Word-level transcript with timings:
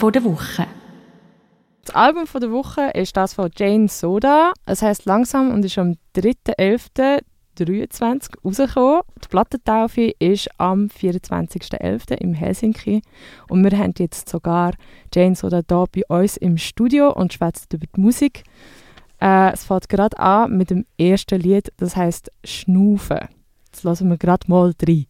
Der 0.00 0.22
Woche. 0.22 0.64
Das 1.84 1.92
Album 1.94 2.24
der 2.32 2.52
Woche 2.52 2.90
ist 2.94 3.16
das 3.16 3.34
von 3.34 3.50
Jane 3.54 3.88
Soda. 3.88 4.52
Es 4.64 4.80
heißt 4.80 5.06
langsam 5.06 5.52
und 5.52 5.64
ist 5.64 5.76
am 5.76 5.96
3.11.23 6.14 8.44
rausgekommen. 8.44 9.02
Die 9.22 9.28
Plattentaufe 9.28 10.12
ist 10.20 10.48
am 10.56 10.86
24.11. 10.86 12.14
im 12.14 12.32
Helsinki. 12.32 13.02
Und 13.48 13.64
wir 13.64 13.76
haben 13.76 13.92
jetzt 13.98 14.28
sogar 14.28 14.74
Jane 15.12 15.34
Soda 15.34 15.62
hier 15.68 15.86
bei 15.90 16.02
uns 16.08 16.36
im 16.36 16.58
Studio 16.58 17.12
und 17.12 17.32
schwätzt 17.32 17.74
über 17.74 17.88
die 17.94 18.00
Musik. 18.00 18.44
Äh, 19.20 19.52
es 19.52 19.64
fängt 19.64 19.88
gerade 19.88 20.16
an 20.20 20.56
mit 20.56 20.70
dem 20.70 20.86
ersten 20.96 21.40
Lied, 21.40 21.72
das 21.76 21.96
heißt 21.96 22.30
Schnufen. 22.44 23.26
Jetzt 23.66 23.82
lassen 23.82 24.08
wir 24.08 24.16
gerade 24.16 24.48
mal 24.48 24.72
rein. 24.80 25.07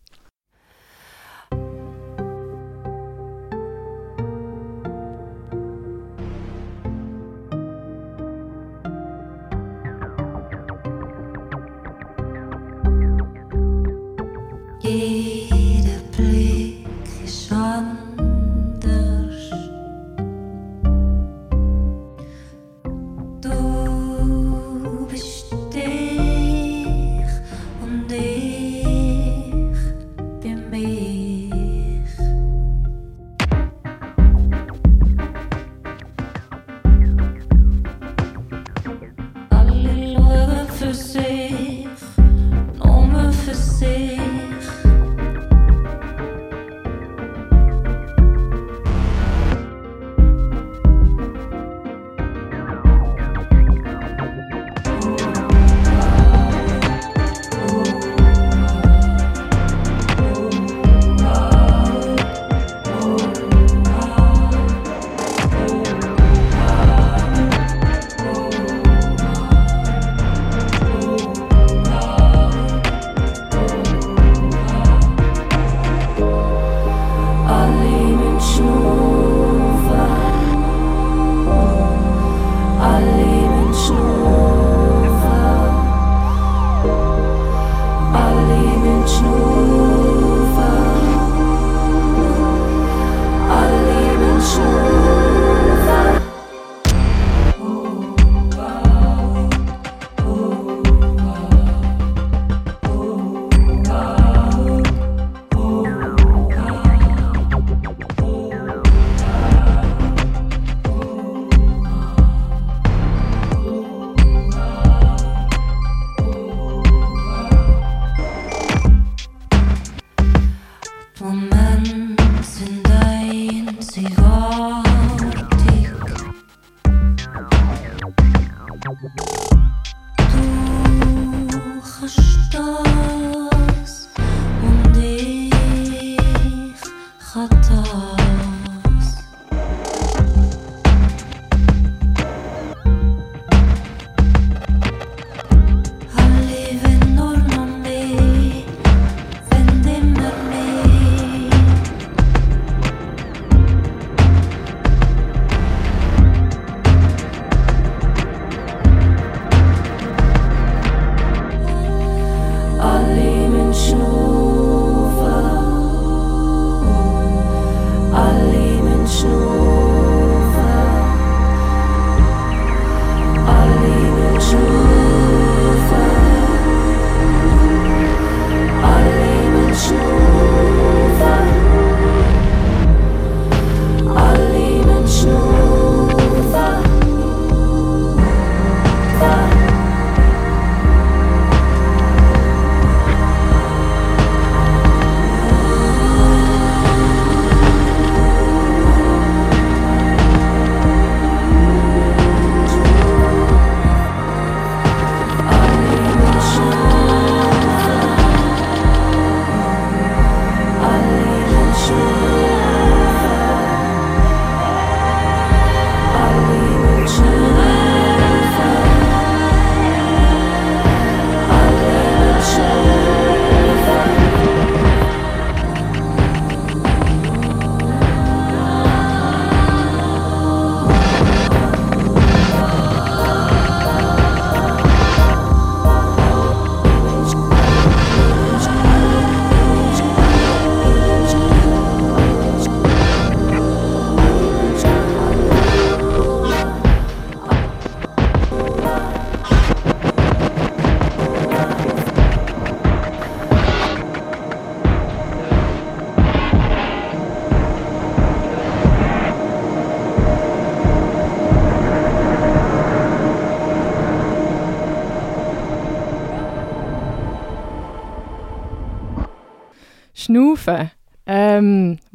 day. 14.98 15.27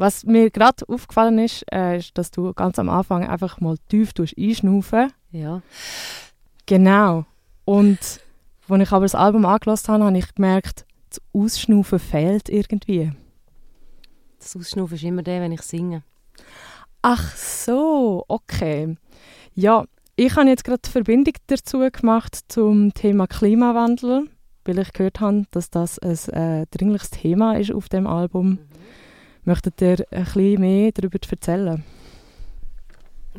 Was 0.03 0.25
mir 0.25 0.51
gerade 0.51 0.83
aufgefallen 0.89 1.39
ist, 1.39 1.63
äh, 1.71 1.97
ist, 1.97 2.17
dass 2.17 2.29
du 2.29 2.51
ganz 2.53 2.77
am 2.77 2.89
Anfang 2.89 3.25
einfach 3.25 3.61
mal 3.61 3.77
tief 3.87 4.11
einschnaufen. 4.19 5.13
Ja. 5.31 5.61
Genau. 6.65 7.25
Und 7.63 8.19
als 8.67 8.81
ich 8.81 8.91
aber 8.91 9.05
das 9.05 9.15
Album 9.15 9.45
angelassen 9.45 9.93
habe, 9.93 10.03
habe 10.03 10.17
ich 10.17 10.35
gemerkt, 10.35 10.85
das 11.07 11.21
Ausschnaufen 11.31 11.99
fehlt 11.99 12.49
irgendwie. 12.49 13.13
Das 14.39 14.57
Ausschnaufen 14.57 14.95
ist 14.95 15.03
immer 15.03 15.23
der, 15.23 15.39
wenn 15.39 15.53
ich 15.53 15.61
singe. 15.61 16.03
Ach 17.01 17.33
so, 17.37 18.25
okay. 18.27 18.97
Ja, 19.55 19.85
ich 20.17 20.35
habe 20.35 20.49
jetzt 20.49 20.65
gerade 20.65 20.81
die 20.83 20.91
Verbindung 20.91 21.35
dazu 21.47 21.79
gemacht 21.79 22.39
zum 22.49 22.93
Thema 22.93 23.25
Klimawandel, 23.27 24.27
weil 24.65 24.79
ich 24.79 24.91
gehört 24.91 25.21
habe, 25.21 25.45
dass 25.51 25.69
das 25.69 25.97
ein 25.97 26.17
äh, 26.33 26.65
dringliches 26.71 27.11
Thema 27.11 27.53
ist 27.53 27.71
auf 27.71 27.87
dem 27.87 28.05
Album. 28.05 28.59
Möchtet 29.45 29.81
ihr 29.81 30.05
ein 30.11 30.23
bisschen 30.23 30.61
mehr 30.61 30.91
darüber 30.93 31.19
erzählen? 31.29 31.83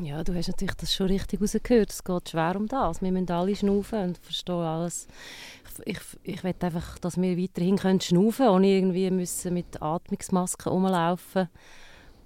Ja, 0.03 0.25
du 0.25 0.35
hast 0.35 0.49
natürlich 0.49 0.75
das 0.75 0.93
schon 0.93 1.07
richtig 1.07 1.41
rausgehört. 1.41 1.93
Es 1.93 2.05
geht 2.05 2.29
schwer 2.29 2.57
um 2.57 2.67
das. 2.67 3.01
Wir 3.01 3.13
müssen 3.13 3.31
alle 3.31 3.55
schnaufen 3.55 4.09
und 4.09 4.19
verstehen 4.19 4.57
alles. 4.57 5.07
Ich, 5.87 5.97
ich, 5.97 6.35
ich 6.35 6.45
will 6.45 6.55
einfach, 6.61 6.99
dass 6.99 7.17
wir 7.17 7.39
weiterhin 7.39 7.79
können 7.79 8.01
schnaufen 8.01 8.49
ohne 8.49 8.67
irgendwie 8.67 9.11
müssen 9.11 9.55
mit 9.55 9.81
Atmungsmasken 9.81 10.73
rumlaufen. 10.73 11.49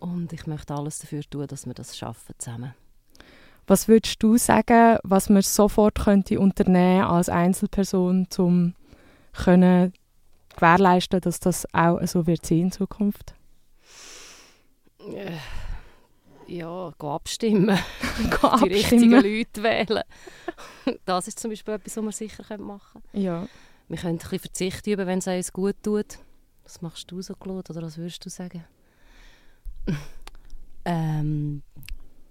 Und 0.00 0.32
ich 0.32 0.46
möchte 0.46 0.74
alles 0.74 0.98
dafür 1.00 1.22
tun, 1.28 1.46
dass 1.46 1.66
wir 1.66 1.74
das 1.74 1.96
schaffen 1.96 2.34
zusammen. 2.38 2.74
Was 3.66 3.86
würdest 3.86 4.22
du 4.22 4.38
sagen, 4.38 4.98
was 5.02 5.28
man 5.28 5.42
sofort 5.42 5.98
könnte 5.98 6.40
unternehmen 6.40 7.04
als 7.04 7.28
Einzelperson, 7.28 8.26
um 8.38 8.74
können 9.34 9.92
gewährleisten, 10.56 11.20
dass 11.20 11.38
das 11.38 11.66
auch 11.74 12.00
so 12.06 12.26
wird 12.26 12.46
sein 12.46 12.58
in 12.58 12.72
Zukunft? 12.72 13.34
Äh, 15.14 15.32
Ja, 16.46 16.92
geh 16.98 17.06
abstimmen. 17.06 17.78
Geh 18.18 18.68
Die 18.68 18.74
richtigen 18.74 19.14
abstimmen. 19.14 19.38
Leute 19.38 19.62
wählen. 19.62 20.02
Das 21.04 21.28
ist 21.28 21.38
zum 21.38 21.50
Beispiel 21.50 21.74
etwas, 21.74 21.96
was 21.96 22.04
wir 22.04 22.12
sicher 22.12 22.58
machen 22.58 23.02
können. 23.12 23.22
Ja. 23.24 23.46
Wir 23.88 23.96
können 23.98 24.14
ein 24.14 24.18
bisschen 24.18 24.38
Verzicht 24.40 24.86
üben, 24.86 25.06
wenn 25.06 25.18
es 25.18 25.26
uns 25.26 25.52
gut 25.52 25.76
tut. 25.82 26.18
Was 26.64 26.80
machst 26.82 27.10
du 27.10 27.20
so, 27.22 27.34
Claude, 27.34 27.70
oder 27.72 27.82
was 27.86 27.96
würdest 27.98 28.24
du 28.24 28.30
sagen? 28.30 28.64
Ähm, 30.84 31.62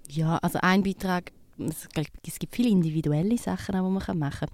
ja, 0.09 0.37
also 0.37 0.59
ein 0.61 0.81
Beitrag, 0.83 1.31
es, 1.59 1.87
es 2.25 2.39
gibt 2.39 2.55
viele 2.55 2.69
individuelle 2.69 3.37
Sachen, 3.37 3.75
die 3.75 3.81
man 3.81 3.93
machen 3.93 4.19
kann. 4.19 4.49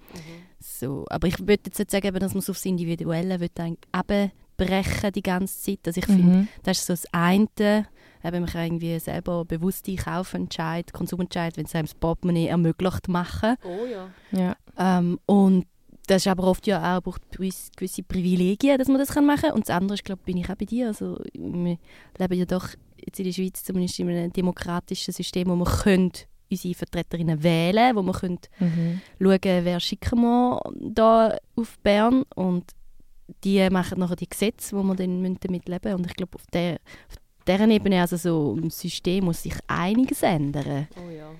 So, 0.60 1.06
aber 1.08 1.28
ich 1.28 1.38
würde 1.38 1.62
jetzt 1.66 1.78
nicht 1.78 1.90
sagen, 1.90 2.12
dass 2.14 2.34
man 2.34 2.40
es 2.40 2.50
aufs 2.50 2.64
Individuelle 2.66 3.36
eben 3.36 4.30
brechen 4.56 5.12
die 5.12 5.22
ganze 5.22 5.58
Zeit. 5.62 5.80
Also 5.86 5.98
ich 6.00 6.06
finde, 6.06 6.22
Mhm. 6.38 6.48
das 6.62 6.78
ist 6.80 6.86
so 6.86 6.92
das 6.92 7.06
eine, 7.12 7.86
eben, 8.24 8.40
man 8.40 8.50
kann 8.50 8.64
irgendwie 8.64 8.98
selber 8.98 9.44
bewusste 9.44 9.94
Kaufentscheid, 9.96 10.92
Konsumentscheid, 10.92 11.56
wenn 11.56 11.66
es 11.66 11.74
einem 11.74 11.86
das 11.86 11.94
Portemonnaie 11.94 12.48
ermöglicht, 12.48 13.08
machen. 13.08 13.56
Oh 13.64 13.86
ja. 13.86 14.10
Ja. 14.32 14.56
Ähm, 14.78 15.18
und 15.26 15.66
das 16.06 16.22
ist 16.22 16.28
aber 16.28 16.44
oft 16.44 16.66
ja 16.66 16.96
auch 16.96 17.02
braucht 17.02 17.22
gewisse 17.30 18.02
Privilegien, 18.02 18.78
dass 18.78 18.88
man 18.88 18.98
das 18.98 19.10
kann 19.14 19.26
machen 19.26 19.42
kann. 19.42 19.52
Und 19.52 19.68
das 19.68 19.74
andere, 19.74 19.94
ist, 19.94 20.04
glaube 20.04 20.22
bin 20.24 20.36
ich 20.36 20.50
auch 20.50 20.56
bei 20.56 20.66
dir. 20.66 20.88
Also, 20.88 21.18
wir 21.32 21.78
leben 22.18 22.38
ja 22.38 22.44
doch 22.44 22.68
jetzt 23.04 23.18
in 23.18 23.24
der 23.24 23.32
Schweiz 23.32 23.64
zumindest 23.64 23.98
in 23.98 24.08
einem 24.08 24.32
demokratischen 24.32 25.12
System, 25.12 25.48
wo 25.48 25.56
man 25.56 25.72
können 25.72 26.12
unsere 26.50 26.74
Vertreterinnen 26.74 27.42
wählen 27.42 27.96
wo 27.96 28.02
man 28.02 28.14
können 28.14 28.38
Mhm. 28.60 29.00
schauen 29.18 29.40
wer 29.42 29.80
schicken 29.80 30.20
wir 30.20 30.60
da 30.80 31.36
auf 31.56 31.78
Bern 31.78 32.24
und 32.34 32.64
die 33.42 33.68
machen 33.70 33.98
nachher 33.98 34.16
die 34.16 34.28
Gesetze, 34.28 34.76
wo 34.76 34.82
man 34.82 34.96
dann 34.96 35.22
müssen 35.22 35.38
damit 35.40 35.66
leben 35.68 35.80
müssen. 35.84 35.96
Und 35.96 36.06
ich 36.06 36.16
glaube, 36.16 36.34
auf 36.34 36.46
der 36.52 36.74
auf 37.08 37.16
deren 37.46 37.70
Ebene, 37.70 38.00
also 38.00 38.16
so 38.16 38.56
im 38.60 38.70
System, 38.70 39.24
muss 39.24 39.42
sich 39.42 39.54
einiges 39.66 40.22
ändern. 40.22 40.88
Oh 40.96 41.10
ja. 41.10 41.30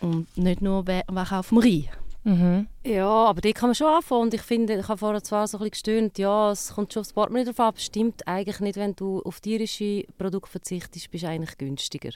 Und 0.00 0.36
nicht 0.36 0.62
nur, 0.62 0.86
wer, 0.86 1.04
wer 1.10 1.24
kauft 1.24 1.52
man 1.52 1.62
rein. 1.64 1.88
Mhm. 2.24 2.66
Ja, 2.84 3.08
aber 3.08 3.40
die 3.40 3.52
kann 3.52 3.68
man 3.70 3.74
schon 3.74 3.86
anfangen. 3.86 4.22
Und 4.22 4.34
ich 4.34 4.42
finde, 4.42 4.74
ich 4.78 4.88
habe 4.88 4.98
vorher 4.98 5.22
zwar 5.22 5.46
so 5.48 5.56
ein 5.56 5.60
bisschen 5.60 5.70
gestöhnt, 5.70 6.18
ja, 6.18 6.50
es 6.50 6.74
kommt 6.74 6.92
schon 6.92 7.00
aufs 7.00 7.12
Portemonnaie 7.12 7.44
drauf 7.46 7.60
an, 7.60 7.66
aber 7.68 7.76
es 7.78 7.84
stimmt 7.86 8.26
eigentlich 8.28 8.60
nicht, 8.60 8.76
wenn 8.76 8.94
du 8.94 9.22
auf 9.22 9.40
tierische 9.40 10.04
Produkte 10.18 10.50
verzichtest, 10.50 11.10
bist 11.10 11.24
du 11.24 11.28
eigentlich 11.28 11.56
günstiger. 11.56 12.10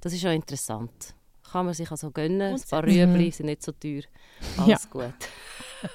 Das 0.00 0.12
ist 0.12 0.22
ja 0.22 0.32
interessant. 0.32 1.14
Kann 1.52 1.64
man 1.66 1.74
sich 1.74 1.90
also 1.90 2.10
gönnen. 2.10 2.54
Und 2.54 2.60
Ein 2.62 2.68
paar 2.68 2.82
Mhm. 2.82 2.88
Rüebli 2.90 3.30
sind 3.30 3.46
nicht 3.46 3.62
so 3.62 3.72
teuer. 3.72 4.02
Alles 4.58 4.90
gut. 4.90 5.14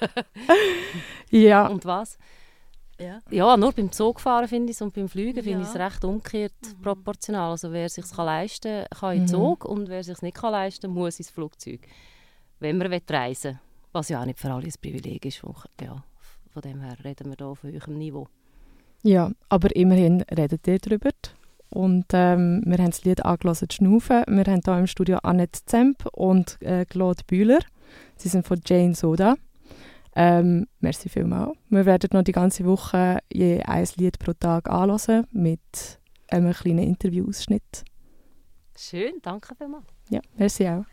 Ja. 1.30 1.66
Und 1.66 1.84
was? 1.84 2.18
Ja. 3.02 3.20
Ja, 3.30 3.56
nur 3.56 3.72
beim 3.72 3.90
Zugfahren 3.90 4.48
finde 4.48 4.70
ich 4.70 4.76
es 4.76 4.82
und 4.82 4.94
beim 4.94 5.08
Fliegen 5.08 5.42
finde 5.42 5.62
ich 5.62 5.68
es 5.68 5.74
Ja. 5.74 5.84
recht 5.86 6.04
umgekehrt 6.04 6.52
Mhm. 6.62 6.82
proportional. 6.82 7.50
Also 7.50 7.72
wer 7.72 7.88
sich 7.88 8.08
kann 8.10 8.26
leisten 8.26 8.86
kann 8.90 9.12
in 9.12 9.18
den 9.20 9.24
Mhm. 9.24 9.28
Zug 9.28 9.64
und 9.64 9.88
wer 9.88 10.04
sich 10.04 10.20
nicht 10.22 10.36
kann 10.36 10.52
leisten 10.52 10.90
muss 10.90 11.18
ins 11.18 11.30
Flugzeug. 11.30 11.80
Wenn 12.60 12.78
man 12.78 12.90
will 12.90 13.00
reisen 13.10 13.58
Was 13.92 14.08
ja 14.08 14.20
auch 14.22 14.24
nicht 14.26 14.38
für 14.38 14.50
alle 14.50 14.64
ein 14.64 14.72
Privileg 14.80 15.24
ist. 15.26 15.38
Von, 15.38 15.54
ja, 15.80 16.02
von 16.52 16.62
dem 16.62 16.80
her 16.80 16.96
reden 17.04 17.28
wir 17.30 17.36
hier 17.36 17.46
auf 17.46 17.62
höherem 17.62 17.98
Niveau. 17.98 18.26
Ja, 19.02 19.30
aber 19.48 19.74
immerhin 19.76 20.22
redet 20.34 20.66
ihr 20.66 20.78
darüber. 20.78 21.10
Und 21.70 22.06
ähm, 22.12 22.62
wir 22.66 22.78
haben 22.78 22.90
das 22.90 23.04
Lied 23.04 23.24
angelassen, 23.24 23.68
«Schnaufen». 23.70 24.24
Wir 24.28 24.44
haben 24.44 24.60
hier 24.64 24.78
im 24.78 24.86
Studio 24.86 25.18
Annette 25.22 25.60
Zemp 25.66 26.06
und 26.12 26.56
äh, 26.60 26.84
Claude 26.84 27.22
Bühler. 27.26 27.58
Sie 28.16 28.28
sind 28.28 28.46
von 28.46 28.60
Jane 28.64 28.94
Soda. 28.94 29.36
Ähm, 30.14 30.66
merci 30.80 31.08
vielmals. 31.08 31.56
Wir 31.70 31.86
werden 31.86 32.10
noch 32.12 32.22
die 32.22 32.32
ganze 32.32 32.64
Woche 32.64 33.18
je 33.32 33.62
ein 33.62 33.88
Lied 33.96 34.18
pro 34.18 34.32
Tag 34.34 34.68
anhören 34.68 35.26
mit 35.32 35.60
einem 36.28 36.52
kleinen 36.52 36.84
Interviewausschnitt. 36.84 37.84
Schön, 38.76 39.14
danke 39.22 39.54
vielmals. 39.54 39.84
Ja, 40.10 40.20
merci 40.36 40.68
auch. 40.68 40.84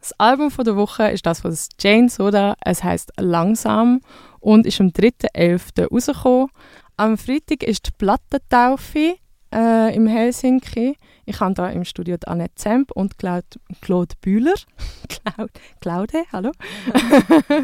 Das 0.00 0.12
Album 0.18 0.50
von 0.50 0.64
der 0.64 0.76
Woche 0.76 1.10
ist 1.10 1.26
das 1.26 1.40
von 1.40 1.56
Jane 1.78 2.08
Soda. 2.08 2.56
Es 2.64 2.82
heißt 2.82 3.12
«Langsam» 3.18 4.00
und 4.40 4.66
ist 4.66 4.80
am 4.80 4.88
3.11. 4.88 5.88
rausgekommen. 5.88 6.48
Am 6.96 7.18
Freitag 7.18 7.62
ist 7.62 7.86
die 7.86 7.90
Plattentaufe 7.96 9.16
äh, 9.54 9.94
im 9.94 10.06
Helsinki. 10.06 10.96
Ich 11.26 11.40
habe 11.40 11.54
da 11.54 11.68
im 11.70 11.84
Studio 11.84 12.16
Annette 12.26 12.54
Zemp 12.56 12.90
und 12.92 13.18
Claude, 13.18 13.46
Claude 13.80 14.14
Bühler. 14.20 14.54
Claude, 15.08 15.52
Claude, 15.80 16.24
hallo. 16.32 16.52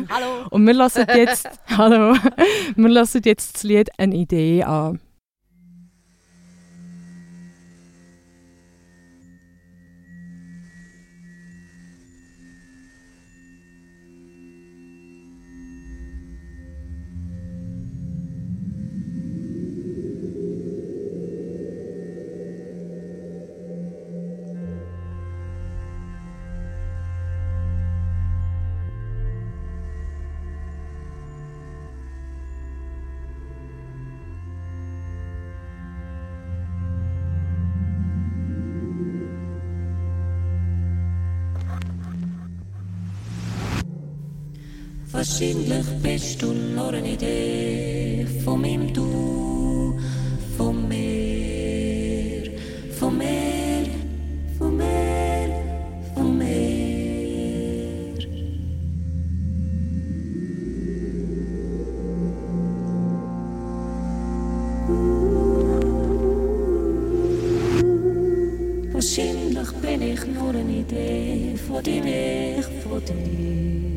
Hallo. 0.08 0.46
Und 0.50 0.66
wir 0.66 0.74
lassen 0.74 1.06
jetzt, 1.14 1.48
hallo, 1.76 2.16
wir 2.76 2.88
lassen 2.88 3.22
jetzt 3.24 3.56
das 3.56 3.62
Lied 3.62 3.90
«Eine 3.98 4.14
Idee» 4.16 4.62
an. 4.62 5.00
Wahrscheinlich 45.28 45.86
bist 46.02 46.40
du 46.40 46.52
nur 46.52 46.92
eine 46.92 47.12
Idee 47.12 48.24
von 48.44 48.60
meinem 48.60 48.92
Du, 48.94 49.98
von 50.56 50.88
mir, 50.88 52.52
von 52.98 53.18
mir, 53.18 53.86
von 54.56 54.76
mir, 54.76 55.48
von 56.14 56.38
mir. 56.38 56.46
Wahrscheinlich 68.92 69.72
bin 69.82 70.02
ich 70.02 70.26
nur 70.28 70.50
eine 70.50 70.72
Idee 70.72 71.56
von 71.66 71.82
dir, 71.82 72.62
von 72.84 73.02
dir. 73.04 73.95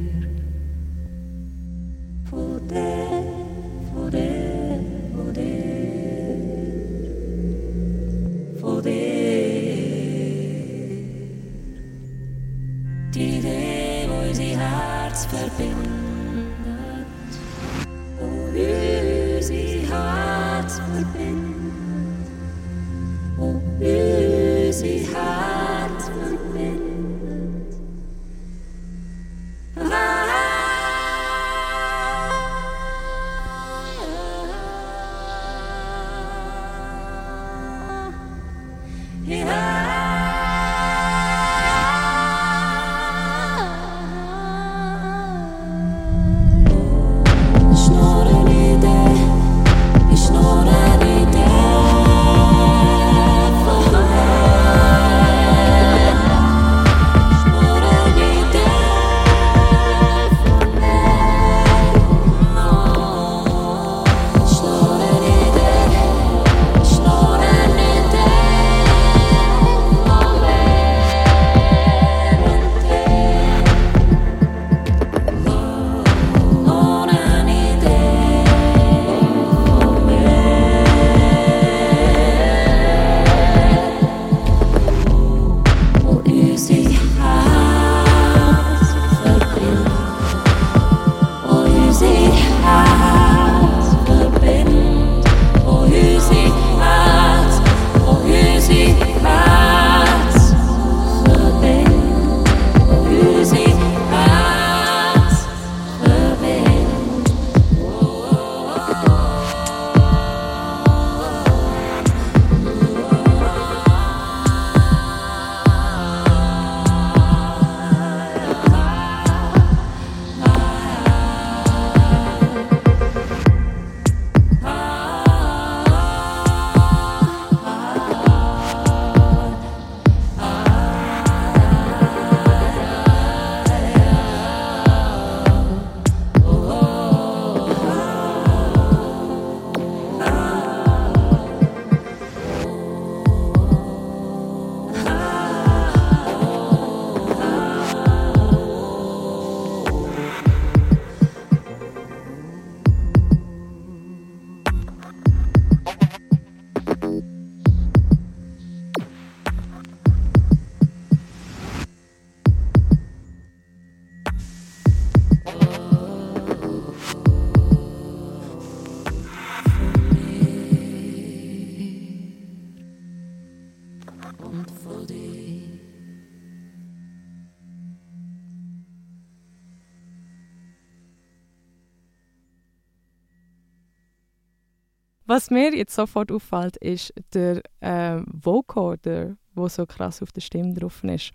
Was 185.29 185.51
mir 185.51 185.75
jetzt 185.75 185.93
sofort 185.93 186.31
auffällt, 186.31 186.75
ist 186.77 187.13
der 187.33 187.61
äh, 187.81 188.19
Vocoder, 188.25 189.35
wo 189.53 189.67
so 189.67 189.85
krass 189.85 190.23
auf 190.23 190.31
der 190.31 190.41
Stimme 190.41 190.73
drauf 190.73 191.03
ist. 191.03 191.31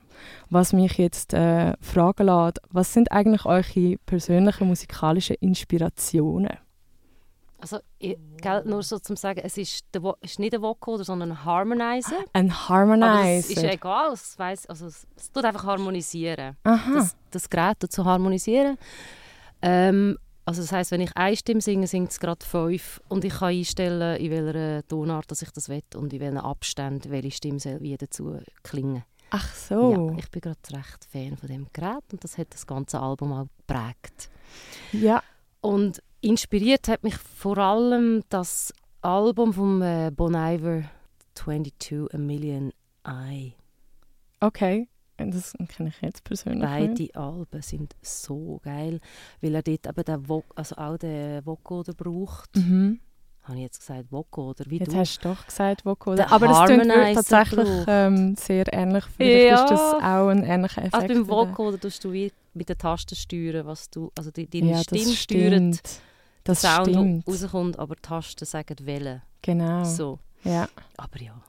Was 0.50 0.72
mich 0.72 0.98
jetzt 0.98 1.32
äh, 1.32 1.74
fragen 1.80 2.26
lässt, 2.26 2.58
was 2.70 2.92
sind 2.92 3.12
eigentlich 3.12 3.44
eure 3.44 3.96
persönlichen 4.04 4.66
musikalischen 4.66 5.36
Inspirationen? 5.38 6.56
Also, 7.58 7.78
ich, 8.00 8.18
gell, 8.42 8.62
nur 8.66 8.82
so 8.82 8.98
zum 8.98 9.14
sagen, 9.16 9.40
es 9.44 9.56
ist, 9.56 9.84
der, 9.94 10.02
Vo- 10.02 10.16
ist 10.20 10.38
nicht 10.40 10.54
ein 10.54 10.60
Vocoder, 10.60 11.04
sondern 11.04 11.30
ein 11.30 11.44
Harmonizer. 11.44 12.18
Ein 12.32 12.50
Aber 12.50 12.50
es 12.50 13.48
ist 13.48 13.58
Harmonizer. 13.58 13.72
egal, 13.72 14.12
es, 14.12 14.38
weiss, 14.38 14.66
also 14.66 14.86
es, 14.86 15.06
es 15.16 15.30
tut 15.30 15.44
einfach 15.44 15.64
harmonisieren. 15.64 16.56
Aha. 16.64 16.90
Das, 16.94 17.16
das 17.30 17.48
Gerät 17.48 17.78
tut 17.78 17.92
zu 17.92 18.04
harmonisieren. 18.04 18.76
Ähm, 19.62 20.18
also 20.44 20.60
das 20.62 20.72
heisst, 20.72 20.90
wenn 20.90 21.00
ich 21.00 21.16
eine 21.16 21.36
Stimme 21.36 21.60
singe, 21.60 21.86
singt 21.86 22.10
es 22.10 22.20
gerade 22.20 22.44
fünf 22.44 23.00
und 23.08 23.24
ich 23.24 23.34
kann 23.34 23.48
einstellen, 23.48 24.20
in 24.20 24.30
welcher 24.30 24.86
Tonart 24.86 25.30
dass 25.30 25.42
ich 25.42 25.50
das 25.50 25.68
will 25.68 25.82
und 25.94 26.12
in 26.12 26.20
welchen 26.20 26.38
Abständen 26.38 27.10
welche 27.10 27.30
Stimme 27.30 27.58
soll 27.58 27.80
wie 27.80 27.96
dazu 27.96 28.38
klingen. 28.62 29.04
Ach 29.30 29.54
so. 29.54 30.10
Ja, 30.12 30.18
ich 30.18 30.30
bin 30.30 30.42
gerade 30.42 30.58
recht 30.72 31.04
Fan 31.10 31.36
von 31.36 31.48
dem 31.48 31.66
Gerät 31.72 32.04
und 32.12 32.22
das 32.22 32.38
hat 32.38 32.52
das 32.52 32.66
ganze 32.66 33.00
Album 33.00 33.32
auch 33.32 33.46
geprägt. 33.66 34.30
Ja. 34.92 35.22
Und 35.60 36.02
inspiriert 36.20 36.88
hat 36.88 37.02
mich 37.02 37.16
vor 37.16 37.58
allem 37.58 38.22
das 38.28 38.72
Album 39.00 39.52
von 39.52 39.82
äh, 39.82 40.12
Bon 40.14 40.34
Iver 40.34 40.84
22 41.34 42.14
A 42.14 42.18
Million 42.18 42.72
Eye. 43.04 43.54
Okay. 44.40 44.88
Das 45.16 45.54
kenne 45.68 45.90
ich 45.90 46.00
jetzt 46.00 46.24
persönlich 46.24 46.68
nicht. 46.68 47.12
Beide 47.14 47.20
Alben 47.26 47.62
sind 47.62 47.94
so 48.02 48.60
geil, 48.64 49.00
weil 49.40 49.54
er 49.54 49.62
dort 49.62 49.86
eben 49.86 50.04
den 50.04 50.28
Vo 50.28 50.44
also 50.54 50.76
auch 50.76 50.96
den 50.98 51.44
Vocoder 51.46 51.92
braucht. 51.94 52.56
Mhm. 52.56 53.00
Habe 53.42 53.58
ich 53.58 53.62
jetzt 53.64 53.80
gesagt 53.80 54.10
Vocoder, 54.10 54.64
wie 54.68 54.78
Jetzt 54.78 54.92
du? 54.92 54.96
hast 54.98 55.18
du 55.18 55.28
doch 55.28 55.46
gesagt 55.46 55.84
Vocoder. 55.84 56.16
Der 56.16 56.32
Aber 56.32 56.48
das 56.48 56.64
klingt 56.64 56.88
tatsächlich 57.14 57.68
ähm, 57.86 58.34
sehr 58.36 58.72
ähnlich. 58.72 59.04
Vielleicht 59.16 59.46
Ja. 59.50 59.64
ist 59.64 59.70
das 59.70 59.80
auch 60.02 60.28
ein 60.28 60.44
ähnlicher 60.44 60.78
Effekt. 60.82 60.94
Also 60.94 61.08
beim 61.08 61.22
oder? 61.24 61.48
Vocoder 61.50 61.78
tust 61.80 62.02
du 62.04 62.08
mit 62.10 62.68
den 62.68 62.78
Tasten 62.78 63.14
steuern, 63.14 63.66
was 63.66 63.90
du, 63.90 64.10
also 64.16 64.30
die, 64.30 64.48
deine 64.48 64.70
ja, 64.70 64.78
Stimme 64.78 65.04
das 65.04 65.14
steuert. 65.16 66.00
Das 66.44 66.62
Sound, 66.62 66.88
stimmt. 66.88 67.26
rauskommt, 67.28 67.78
aber 67.78 67.96
die 67.96 68.02
Tasten 68.02 68.44
sagen 68.46 68.76
wählen. 68.80 69.22
Genau. 69.42 69.84
So. 69.84 70.18
Ja. 70.42 70.68
Aber 70.96 71.20
ja, 71.20 71.40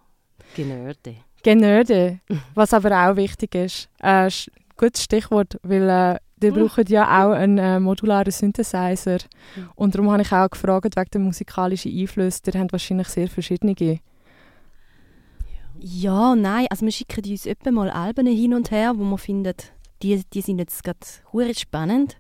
Genörde. 0.54 1.16
Genöde, 1.46 2.20
was 2.56 2.74
aber 2.74 2.92
auch 3.08 3.16
wichtig 3.16 3.54
ist. 3.54 3.88
Äh, 4.00 4.30
gutes 4.78 5.04
Stichwort, 5.04 5.60
weil 5.62 5.88
äh, 5.90 6.18
die 6.42 6.50
Mhm. 6.52 6.56
brauchen 6.56 6.86
ja 6.88 7.04
auch 7.24 7.32
einen 7.34 7.58
äh, 7.60 7.80
modularen 7.80 8.32
Synthesizer. 8.32 9.20
Mhm. 9.56 9.70
Und 9.76 9.96
darum 9.96 10.12
habe 10.12 10.24
ich 10.24 10.32
auch 10.32 10.50
gefragt, 10.50 10.96
wegen 10.98 11.10
der 11.14 11.22
musikalischen 11.22 11.98
Einflüsse. 11.98 12.42
Ihr 12.52 12.60
habt 12.60 12.72
wahrscheinlich 12.72 13.08
sehr 13.10 13.28
verschiedene. 13.28 13.76
Ja, 15.80 16.36
nein, 16.36 16.68
also 16.70 16.84
wir 16.86 16.92
schicken 16.92 17.24
uns 17.30 17.46
etwa 17.46 17.72
mal 17.72 17.90
Alben 17.92 18.26
hin 18.28 18.54
und 18.54 18.72
her, 18.72 18.94
wo 18.96 19.04
wir 19.04 19.18
finden, 19.18 19.54
die, 20.02 20.22
die 20.34 20.42
sind 20.42 20.60
jetzt 20.60 20.84
gerade 20.84 21.00
hure 21.32 21.54
spannend, 21.54 22.18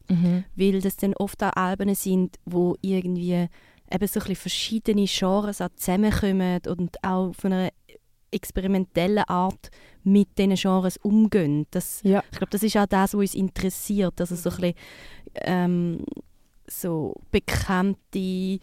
weil 0.56 0.82
das 0.82 0.98
dann 0.98 1.14
oft 1.16 1.44
auch 1.44 1.54
Alben 1.56 1.94
sind, 1.96 2.36
wo 2.46 2.76
irgendwie 2.82 3.34
eben 3.34 4.08
so 4.08 4.20
ein 4.20 4.26
bisschen 4.28 4.36
verschiedene 4.36 5.06
Genres 5.06 5.62
auch 5.62 5.70
zusammenkommen 5.76 6.60
und 6.68 7.04
auch 7.04 7.34
von 7.34 7.54
einer 7.54 7.70
experimentellen 8.32 9.24
Art 9.28 9.70
mit 10.04 10.38
diesen 10.38 10.56
Genres 10.56 10.98
umgehen. 10.98 11.66
Das, 11.72 12.02
Ja. 12.04 12.24
ich 12.32 12.38
glaube, 12.38 12.52
das 12.52 12.64
ist 12.64 12.78
auch 12.78 12.86
das, 12.86 13.14
was 13.14 13.20
uns 13.20 13.36
interessiert, 13.36 14.20
also 14.20 14.36
so 14.36 14.50
ein 14.50 14.56
bisschen 14.56 14.74
ähm, 15.42 16.06
so 16.68 17.14
bekannte 17.32 18.60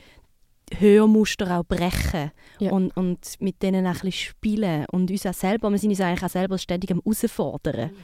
Hörmuster 0.79 1.59
auch 1.61 1.65
brechen 1.65 2.31
Ja. 2.59 2.71
und, 2.73 2.97
und 2.97 3.19
mit 3.41 3.63
denen 3.63 3.87
auch 3.87 3.91
ein 3.91 3.95
bisschen 4.01 4.13
spielen 4.13 4.87
und 4.91 5.11
uns 5.11 5.27
auch 5.27 5.35
selber, 5.35 5.71
wir 5.71 5.79
sind 5.79 5.91
uns 5.91 6.01
eigentlich 6.01 6.23
auch 6.25 6.29
selber 6.31 6.59
ständig 6.59 6.91
am 6.93 7.01
herausfordern. 7.05 7.91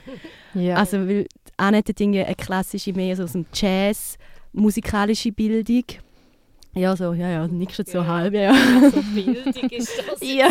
Ja. 0.54 0.76
Also 0.76 0.98
weil 1.06 1.26
Annette 1.58 1.90
hat 1.92 2.00
irgendwie 2.00 2.24
eine 2.24 2.34
klassische, 2.34 2.92
mehr 2.94 3.14
so 3.16 3.24
aus 3.24 3.32
dem 3.32 3.44
Jazz, 3.52 4.16
musikalische 4.52 5.30
Bildung. 5.30 5.84
Ja, 6.78 6.96
so, 6.96 7.12
ja, 7.12 7.28
ja, 7.28 7.46
jetzt 7.46 7.90
so 7.90 8.06
halb, 8.06 8.34
ja. 8.34 8.52
ja. 8.52 8.90
So 8.90 9.02
Bildung 9.14 9.70
ist 9.70 10.02
das 10.06 10.20
Ja. 10.22 10.48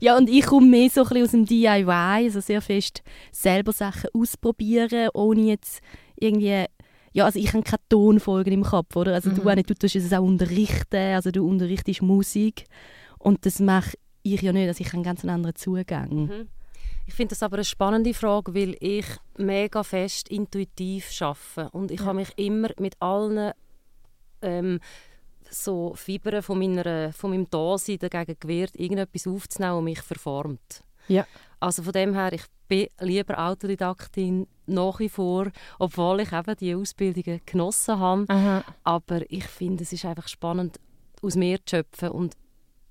Ja, 0.00 0.16
und 0.16 0.28
ich 0.28 0.46
komme 0.46 0.66
mehr 0.66 0.88
so 0.90 1.02
ein 1.02 1.08
bisschen 1.08 1.24
aus 1.24 1.30
dem 1.32 1.44
DIY, 1.44 1.90
also 1.90 2.40
sehr 2.40 2.62
fest 2.62 3.02
selber 3.32 3.72
Sachen 3.72 4.10
ausprobieren, 4.14 5.10
ohne 5.14 5.42
jetzt 5.42 5.80
irgendwie... 6.16 6.64
Ja, 7.12 7.24
also 7.24 7.38
ich 7.38 7.52
habe 7.52 7.62
keine 7.62 7.80
Tonfolgen 7.88 8.52
im 8.52 8.62
Kopf, 8.62 8.94
oder? 8.94 9.14
Also 9.14 9.30
du, 9.30 9.42
Mhm. 9.42 9.48
auch 9.48 9.54
nicht, 9.54 9.70
du 9.70 9.74
tust 9.74 9.96
es 9.96 10.12
auch 10.12 10.22
unterrichten, 10.22 11.14
also 11.14 11.30
du 11.30 11.46
unterrichtest 11.48 12.02
Musik 12.02 12.64
und 13.18 13.44
das 13.44 13.60
mache 13.60 13.92
ich 14.22 14.42
ja 14.42 14.52
nicht, 14.52 14.68
also 14.68 14.80
ich 14.80 14.86
habe 14.88 14.98
einen 14.98 15.04
ganz 15.04 15.24
anderen 15.24 15.56
Zugang. 15.56 16.08
Mhm. 16.10 16.48
Ich 17.08 17.14
finde 17.14 17.30
das 17.30 17.42
aber 17.42 17.56
eine 17.56 17.64
spannende 17.64 18.12
Frage, 18.12 18.54
weil 18.54 18.76
ich 18.80 19.06
mega 19.38 19.82
fest 19.82 20.28
intuitiv 20.28 21.10
arbeite 21.22 21.70
und 21.74 21.90
ich 21.90 22.00
Ja. 22.00 22.06
habe 22.06 22.16
mich 22.18 22.28
immer 22.36 22.68
mit 22.78 23.00
allen 23.00 23.52
ähm, 24.42 24.78
so 25.48 25.94
Fibern 25.94 26.42
von, 26.42 26.58
meiner, 26.58 27.14
von 27.14 27.30
meinem 27.30 27.48
Dasein 27.48 27.98
dagegen 27.98 28.36
gewehrt, 28.38 28.76
irgendetwas 28.76 29.26
aufzunehmen, 29.26 29.76
das 29.76 29.84
mich 29.84 30.02
verformt. 30.02 30.84
Ja. 31.08 31.26
Also 31.60 31.82
von 31.82 31.94
dem 31.94 32.12
her, 32.12 32.30
ich 32.34 32.44
bin 32.68 32.88
lieber 33.00 33.38
Autodidaktin 33.38 34.46
nach 34.66 34.98
wie 35.00 35.08
vor, 35.08 35.46
obwohl 35.78 36.20
ich 36.20 36.32
eben 36.34 36.56
die 36.56 36.74
Ausbildungen 36.74 37.40
genossen 37.46 37.98
habe. 37.98 38.26
Aha. 38.28 38.64
Aber 38.84 39.22
ich 39.30 39.44
finde, 39.46 39.82
es 39.84 39.94
ist 39.94 40.04
einfach 40.04 40.28
spannend, 40.28 40.78
aus 41.22 41.36
mir 41.36 41.56
zu 41.64 41.76
schöpfen 41.76 42.10
und, 42.10 42.36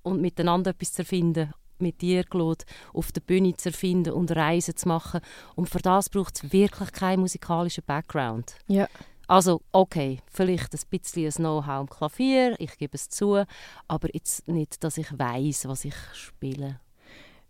und 0.02 0.20
miteinander 0.20 0.72
etwas 0.72 0.92
zu 0.92 1.02
erfinden. 1.02 1.52
Mit 1.80 2.00
dir, 2.00 2.24
Claude, 2.24 2.64
auf 2.92 3.12
der 3.12 3.20
Bühne 3.20 3.56
zu 3.56 3.70
erfinden 3.70 4.12
und 4.12 4.34
Reisen 4.34 4.76
zu 4.76 4.88
machen. 4.88 5.20
Und 5.54 5.68
für 5.68 5.78
das 5.78 6.08
braucht 6.08 6.36
es 6.36 6.52
wirklich 6.52 6.92
keinen 6.92 7.20
musikalischen 7.20 7.84
Background. 7.86 8.56
Ja. 8.66 8.88
Also, 9.26 9.60
okay, 9.72 10.20
vielleicht 10.26 10.72
ein 10.72 10.80
bisschen 10.90 11.26
ein 11.26 11.32
Know-how 11.32 11.68
am 11.68 11.88
Klavier, 11.90 12.56
ich 12.58 12.78
gebe 12.78 12.94
es 12.94 13.10
zu, 13.10 13.44
aber 13.86 14.08
jetzt 14.14 14.48
nicht, 14.48 14.82
dass 14.82 14.96
ich 14.96 15.18
weiß, 15.18 15.68
was 15.68 15.84
ich 15.84 15.94
spiele. 16.14 16.80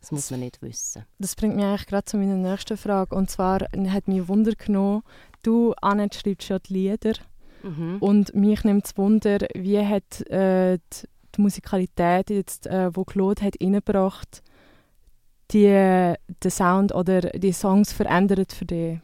Das 0.00 0.12
muss 0.12 0.30
man 0.30 0.40
nicht 0.40 0.60
wissen. 0.62 1.04
Das 1.18 1.34
bringt 1.34 1.56
mich 1.56 1.64
eigentlich 1.64 1.86
gerade 1.86 2.04
zu 2.04 2.16
meiner 2.16 2.34
nächsten 2.34 2.76
Frage. 2.76 3.14
Und 3.14 3.30
zwar 3.30 3.60
hat 3.60 4.08
mich 4.08 4.28
Wunder 4.28 4.52
genommen, 4.52 5.02
du, 5.42 5.72
Annette, 5.80 6.18
schreibst 6.18 6.48
ja 6.48 6.58
die 6.58 6.72
Lieder. 6.72 7.14
Mhm. 7.62 7.96
Und 8.00 8.34
mich 8.34 8.62
nimmt 8.64 8.86
es 8.86 8.96
Wunder, 8.96 9.38
wie 9.54 9.84
hat 9.84 10.20
äh, 10.30 10.78
die, 10.78 11.08
die 11.38 11.42
Musikalität, 11.42 12.30
jetzt, 12.30 12.66
äh, 12.66 12.94
wo 12.94 13.04
Claude 13.04 13.42
hat 13.42 13.54
reingebracht, 13.62 14.42
die, 15.50 15.64
den 15.64 16.50
Sound 16.50 16.94
oder 16.94 17.22
die 17.22 17.52
Songs 17.52 17.92
verändert 17.92 18.52
für 18.52 18.66
dich? 18.66 18.98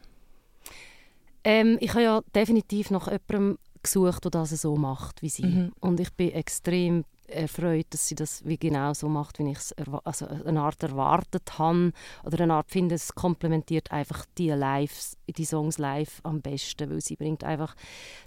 Ähm, 1.43 1.77
ich 1.79 1.91
habe 1.91 2.03
ja 2.03 2.21
definitiv 2.33 2.91
nach 2.91 3.07
jemandem 3.07 3.57
gesucht, 3.81 4.23
der 4.23 4.31
das 4.31 4.49
so 4.49 4.75
macht 4.75 5.21
wie 5.21 5.29
sie. 5.29 5.45
Mhm. 5.45 5.71
Und 5.79 5.99
ich 5.99 6.11
bin 6.13 6.31
extrem 6.31 7.05
erfreut, 7.27 7.87
dass 7.89 8.07
sie 8.07 8.15
das 8.15 8.45
wie 8.45 8.57
genau 8.57 8.93
so 8.93 9.09
macht, 9.09 9.39
wie 9.39 9.49
ich 9.49 9.57
es 9.57 9.73
also 10.03 10.27
eine 10.27 10.61
Art 10.61 10.81
erwartet 10.83 11.57
habe. 11.57 11.91
Oder 12.23 12.41
eine 12.41 12.53
Art 12.55 12.69
finde, 12.69 12.95
es 12.95 13.13
komplementiert 13.13 13.91
einfach 13.91 14.25
die 14.37 14.49
Lives, 14.49 15.17
die 15.27 15.45
Songs 15.45 15.77
live 15.77 16.19
am 16.23 16.41
besten, 16.41 16.89
weil 16.89 17.01
sie 17.01 17.15
bringt 17.15 17.43
einfach 17.43 17.75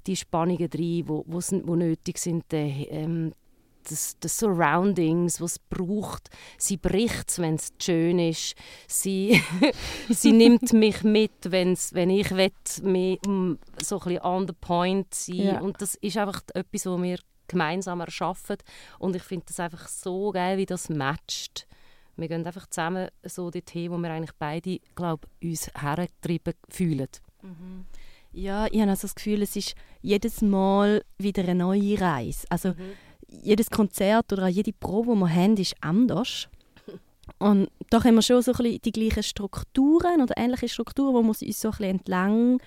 die 0.06 0.16
Spannungen 0.16 0.70
rein, 0.72 1.04
wo, 1.06 1.24
wo 1.26 1.76
nötig 1.76 2.18
sind, 2.18 2.44
die, 2.50 2.86
ähm, 2.90 3.32
das, 3.90 4.16
das 4.20 4.38
Surroundings, 4.38 5.40
was 5.40 5.52
es 5.52 5.58
braucht. 5.58 6.30
Sie 6.56 6.76
bricht 6.76 7.28
es, 7.28 7.38
wenn 7.38 7.54
es 7.56 7.72
schön 7.80 8.18
ist. 8.18 8.54
Sie, 8.86 9.42
sie 10.08 10.32
nimmt 10.32 10.72
mich 10.72 11.02
mit, 11.02 11.50
wenn's, 11.50 11.92
wenn 11.94 12.10
ich 12.10 12.30
will, 12.30 12.52
mehr, 12.82 13.18
mm, 13.26 13.58
so 13.82 14.00
ein 14.00 14.20
on 14.22 14.46
the 14.46 14.54
point 14.60 15.12
sein 15.12 15.36
Ja. 15.36 15.60
Und 15.60 15.80
das 15.80 15.94
ist 15.96 16.16
einfach 16.16 16.42
etwas, 16.54 16.86
was 16.86 17.02
wir 17.02 17.18
gemeinsam 17.48 18.00
erschaffen. 18.00 18.58
Und 18.98 19.16
ich 19.16 19.22
finde 19.22 19.46
das 19.48 19.60
einfach 19.60 19.88
so 19.88 20.30
geil, 20.30 20.58
wie 20.58 20.66
das 20.66 20.88
matcht. 20.88 21.66
Wir 22.16 22.28
gehen 22.28 22.44
einfach 22.44 22.66
zusammen 22.66 23.08
so 23.22 23.50
dorthin, 23.50 23.92
wo 23.92 23.98
wir 23.98 24.10
eigentlich 24.10 24.34
beide, 24.38 24.80
glaube 24.94 25.28
uns 25.42 25.70
hergetrieben 25.74 26.54
fühlen. 26.68 27.08
Ja, 28.32 28.66
ich 28.66 28.80
habe 28.80 28.90
also 28.90 29.02
das 29.02 29.14
Gefühl, 29.14 29.42
es 29.42 29.56
ist 29.56 29.74
jedes 30.02 30.42
Mal 30.42 31.04
wieder 31.16 31.42
eine 31.42 31.54
neue 31.54 32.00
Reise. 32.00 32.46
Also 32.50 32.74
jedes 33.30 33.70
Konzert 33.70 34.32
oder 34.32 34.44
auch 34.44 34.48
jede 34.48 34.72
Probe, 34.72 35.14
die 35.14 35.20
wir 35.20 35.34
haben, 35.34 35.56
ist 35.56 35.74
anders. 35.80 36.48
Und 37.38 37.68
da 37.90 38.02
haben 38.02 38.14
wir 38.14 38.22
schon 38.22 38.42
so 38.42 38.52
ein 38.52 38.56
bisschen 38.56 38.82
die 38.82 38.92
gleichen 38.92 39.22
Strukturen 39.22 40.22
oder 40.22 40.36
ähnliche 40.36 40.68
Strukturen, 40.68 41.14
wo 41.14 41.22
wir 41.22 41.28
uns 41.28 41.38
so 41.38 41.68
ein 41.68 41.70
bisschen 41.72 41.84
entlang 41.84 42.60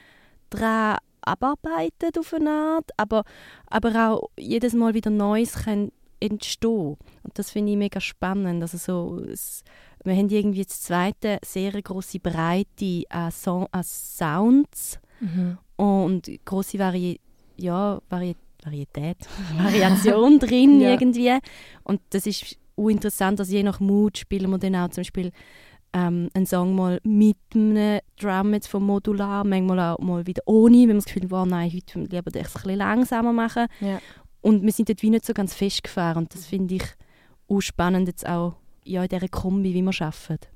dran 0.50 0.98
abarbeiten 1.22 2.12
auf 2.18 2.34
eine 2.34 2.50
Art, 2.50 2.92
aber, 2.98 3.24
aber 3.68 4.10
auch 4.10 4.30
jedes 4.40 4.74
Mal 4.74 4.94
wieder 4.94 5.12
Neues 5.12 5.54
kann 5.54 5.92
entstehen. 6.20 6.98
Und 7.24 7.38
das 7.38 7.52
finde 7.52 7.72
ich 7.72 7.78
mega 7.78 8.00
spannend. 8.00 8.62
Also 8.62 8.78
so, 8.78 9.24
es, 9.26 9.64
wir 10.04 10.16
haben 10.16 10.30
irgendwie 10.30 10.64
das 10.64 10.82
zweite 10.82 11.40
sehr 11.44 11.80
große 11.82 12.20
Breite 12.20 13.04
an, 13.10 13.32
so 13.32 13.68
an 13.72 13.84
Sounds 13.84 15.00
und 15.76 16.30
große 16.46 16.80
Vari 16.80 17.20
ja, 17.58 18.02
Vari 18.10 18.36
Varietät, 18.64 19.18
Variation 19.58 20.40
drin 20.40 20.82
Ja. 20.82 20.92
irgendwie. 20.92 21.38
Und 21.84 22.02
das 22.12 22.26
ist 22.28 22.58
auch 22.78 22.90
interessant, 22.90 23.40
dass 23.40 23.52
je 23.52 23.64
nach 23.64 23.80
Mut 23.80 24.18
spielen 24.18 24.50
wir 24.50 24.58
dann 24.58 24.76
auch 24.76 24.90
zum 24.90 25.02
Beispiel 25.02 25.32
ähm, 25.94 26.30
einen 26.34 26.46
Song 26.46 26.74
mal 26.76 27.00
mit 27.04 27.38
einem 27.54 28.00
Drum 28.20 28.54
jetzt 28.54 28.68
vom 28.68 28.86
Modular, 28.86 29.44
manchmal 29.44 29.80
auch 29.80 30.00
mal 30.00 30.26
wieder 30.26 30.42
ohne, 30.46 30.78
wenn 30.82 30.88
man 30.88 30.98
das 30.98 31.06
Gefühl 31.06 31.24
hat, 31.24 31.32
wow, 31.32 31.46
nein, 31.46 31.72
heute 31.74 32.00
lieber 32.00 32.32
das 32.32 32.36
ein 32.56 32.62
bisschen 32.62 32.76
langsamer 32.78 33.34
machen. 33.34 33.68
Ja. 33.82 34.00
Und 34.42 34.64
wir 34.64 34.72
sind 34.72 34.90
dort 34.90 35.02
wie 35.02 35.10
nicht 35.10 35.26
so 35.26 35.34
ganz 35.34 35.54
festgefahren 35.54 36.18
und 36.24 36.34
das 36.34 36.46
finde 36.46 36.76
ich 36.76 36.84
auch 37.48 37.60
spannend 37.62 38.08
jetzt 38.08 38.28
auch 38.28 38.56
ja, 38.86 39.04
in 39.04 39.10
dieser 39.10 39.28
Kombi, 39.28 39.74
wie 39.74 39.82
wir 39.82 40.02
arbeiten. 40.02 40.48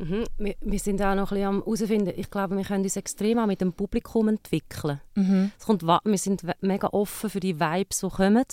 Mhm. 0.00 0.24
Wir, 0.38 0.54
wir 0.60 0.78
sind 0.78 1.02
auch 1.02 1.14
noch 1.14 1.30
ein 1.30 1.36
bisschen 1.36 1.46
am 1.48 1.62
herausfinden. 1.62 2.12
Ich 2.16 2.30
glaube, 2.30 2.56
wir 2.56 2.64
können 2.64 2.84
uns 2.84 2.96
extrem 2.96 3.38
auch 3.38 3.46
mit 3.46 3.60
dem 3.60 3.72
Publikum 3.74 4.28
entwickeln. 4.28 5.00
Mhm. 5.14 5.52
Es 5.58 5.66
kommt, 5.66 5.82
wir 5.82 6.18
sind 6.18 6.42
mega 6.62 6.88
offen 6.88 7.28
für 7.28 7.40
die 7.40 7.60
Vibes, 7.60 8.00
die 8.00 8.08
kommen 8.08 8.44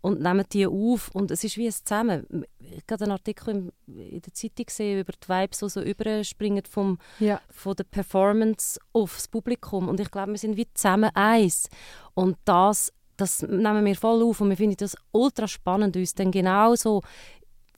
und 0.00 0.20
nehmen 0.20 0.44
die 0.52 0.66
auf. 0.66 1.10
Und 1.14 1.30
es 1.30 1.44
ist 1.44 1.56
wie 1.56 1.66
ein 1.66 1.72
Zusammen. 1.72 2.26
Ich 2.58 2.82
habe 2.90 3.04
einen 3.04 3.12
Artikel 3.12 3.50
im, 3.50 3.72
in 3.86 4.20
der 4.20 4.34
Zeitung 4.34 4.66
gesehen 4.66 5.00
über 5.00 5.12
die 5.12 5.28
Vibes, 5.28 5.58
die 5.60 5.68
so 5.68 5.80
überspringen 5.80 6.64
vom, 6.68 6.98
Ja. 7.20 7.40
von 7.50 7.76
der 7.76 7.84
Performance 7.84 8.80
aufs 8.92 9.28
Publikum. 9.28 9.88
Und 9.88 10.00
ich 10.00 10.10
glaube, 10.10 10.32
wir 10.32 10.38
sind 10.38 10.56
wie 10.56 10.66
zusammen 10.74 11.10
eins. 11.14 11.68
Und 12.14 12.36
das, 12.44 12.92
das 13.16 13.42
nehmen 13.42 13.84
wir 13.84 13.94
voll 13.96 14.22
auf 14.22 14.40
und 14.40 14.50
wir 14.50 14.56
finden 14.56 14.76
das 14.78 14.96
ultra 15.12 15.46
spannend, 15.48 15.96
uns 15.96 16.14
dann 16.14 16.30
genau 16.30 16.74
so 16.74 17.02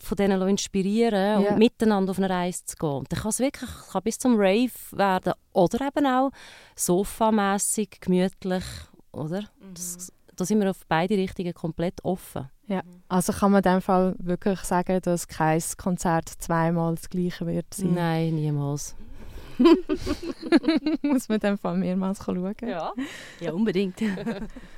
von 0.01 0.17
denen 0.17 0.41
inspirieren 0.49 1.43
Ja. 1.43 1.51
und 1.51 1.59
miteinander 1.59 2.11
auf 2.13 2.19
eine 2.19 2.31
Reise 2.31 2.65
zu 2.65 2.77
gehen. 2.77 2.89
Und 2.91 3.13
dann 3.13 3.21
kann 3.21 3.31
es 3.31 3.39
wirklich 3.41 3.71
kann 3.93 4.03
bis 4.03 4.19
zum 4.19 4.37
Rave 4.37 4.71
werden 4.93 5.33
oder 5.53 5.87
eben 5.87 6.07
auch 6.07 6.31
sofamässig, 6.77 8.01
gemütlich, 8.01 8.65
oder? 9.13 9.45
Das, 9.75 10.13
da 10.37 10.45
sind 10.45 10.61
wir 10.61 10.71
auf 10.71 10.81
beide 10.89 11.17
Richtungen 11.17 11.53
komplett 11.55 12.05
offen. 12.05 12.49
Ja. 12.67 12.83
Also 13.09 13.33
kann 13.33 13.51
man 13.53 13.63
in 13.63 13.73
dem 13.73 13.81
Fall 13.81 14.15
wirklich 14.19 14.61
sagen, 14.61 15.01
dass 15.03 15.27
kein 15.27 15.63
Konzert 15.79 16.29
zweimal 16.29 16.95
das 16.95 17.09
gleiche 17.09 17.47
wird 17.47 17.73
sein. 17.73 17.95
Nein, 17.95 18.35
niemals. 18.35 18.95
Muss 21.03 21.29
man 21.29 21.37
in 21.37 21.41
dem 21.41 21.59
Fall 21.59 21.77
mehrmals 21.77 22.25
schauen. 22.25 22.55
Ja. 22.63 22.93
Ja, 23.41 23.53
unbedingt. 23.53 23.99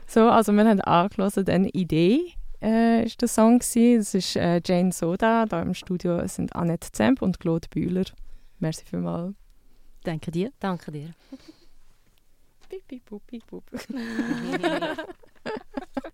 So, 0.07 0.29
also 0.29 0.53
wir 0.53 0.65
haben 0.65 0.81
angelassen, 0.81 1.47
eine 1.49 1.69
Idee 1.71 2.33
äh, 2.63 3.05
ist 3.05 3.21
der 3.21 3.29
Song 3.29 3.59
gewesen. 3.59 3.99
Das 3.99 4.15
ist 4.15 4.37
äh, 4.37 4.61
Jane 4.65 4.93
Soda. 4.93 5.47
Da 5.47 5.63
im 5.63 5.75
Studio 5.75 6.27
sind 6.27 6.55
Annette 6.55 6.93
Zemp 6.93 7.23
und 7.23 7.41
Claude 7.41 7.69
Bühler. 7.69 8.05
Merci 8.59 8.85
vielmals. 8.85 9.35
Danke 10.05 10.31
dir. 10.31 10.53
Danke 10.61 10.91
dir. 10.93 11.15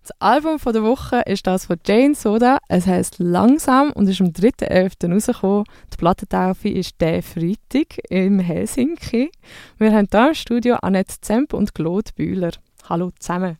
Das 0.01 0.11
Album 0.19 0.57
von 0.57 0.73
der 0.73 0.83
Woche 0.83 1.21
ist 1.25 1.45
das 1.47 1.65
von 1.65 1.77
Jane 1.85 2.15
Soda. 2.15 2.59
Es 2.69 2.87
heißt 2.87 3.19
Langsam 3.19 3.91
und 3.91 4.07
ist 4.07 4.21
am 4.21 4.27
3.11. 4.27 5.13
rausgekommen. 5.13 5.65
Die 5.93 5.97
Plattentaufe 5.97 6.69
ist 6.69 7.01
der 7.01 7.21
Freitag 7.21 7.99
in 8.09 8.39
Helsinki. 8.39 9.31
Wir 9.77 9.91
haben 9.91 10.07
hier 10.09 10.27
im 10.29 10.33
Studio 10.33 10.75
Annette 10.75 11.19
Zemp 11.19 11.53
und 11.53 11.75
Claude 11.75 12.11
Bühler. 12.15 12.51
Hallo 12.89 13.11
zusammen. 13.19 13.57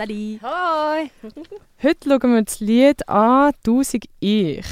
Salut. 0.00 0.40
Hoi! 0.42 1.10
Heute 1.82 2.08
schauen 2.08 2.34
wir 2.34 2.42
das 2.42 2.60
Lied 2.60 3.06
an 3.06 3.52
«Tausend 3.62 4.06
Ich». 4.18 4.64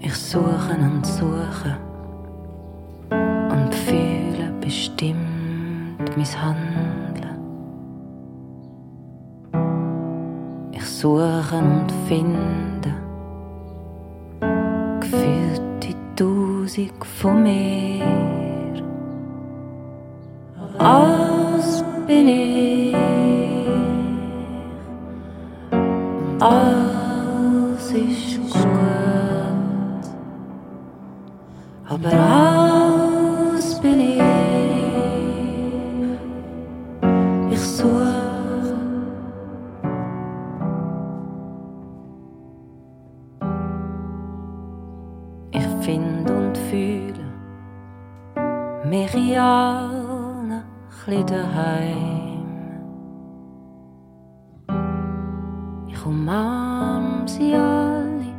Ich 0.00 0.14
suche 0.16 0.72
und 0.80 1.06
suche 1.06 1.78
und 3.10 3.72
fühle 3.72 4.52
bestimmt 4.60 6.16
mein 6.16 6.42
Handeln. 6.42 7.01
Ich 11.02 11.08
suchen 11.08 11.80
und 11.80 11.92
finden. 12.06 12.94
Die 15.82 15.96
Tausend 16.14 17.04
von 17.04 17.42
mir. 17.42 18.04
Alles 20.78 21.84
bin 22.06 22.28
ich. 22.28 22.94
Alles 26.38 27.90
ist 27.90 28.38
gut. 28.52 28.62
Aber 31.88 32.12
alles 32.12 32.51
Ich 45.82 45.86
finde 45.86 46.32
und 46.32 46.56
fühle 46.70 47.26
mich 48.84 49.12
in 49.14 49.36
allen 49.36 50.62
chli 51.04 51.24
daheim. 51.24 52.46
Ich 55.88 56.06
umarm 56.06 57.26
sie 57.26 57.56
alle 57.56 58.32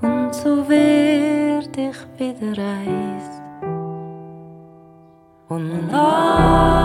und 0.00 0.32
so 0.32 0.68
werd 0.68 1.76
ich 1.76 1.98
wieder 2.16 2.62
eins. 2.62 3.42
Und 5.48 5.92
alles 5.92 6.81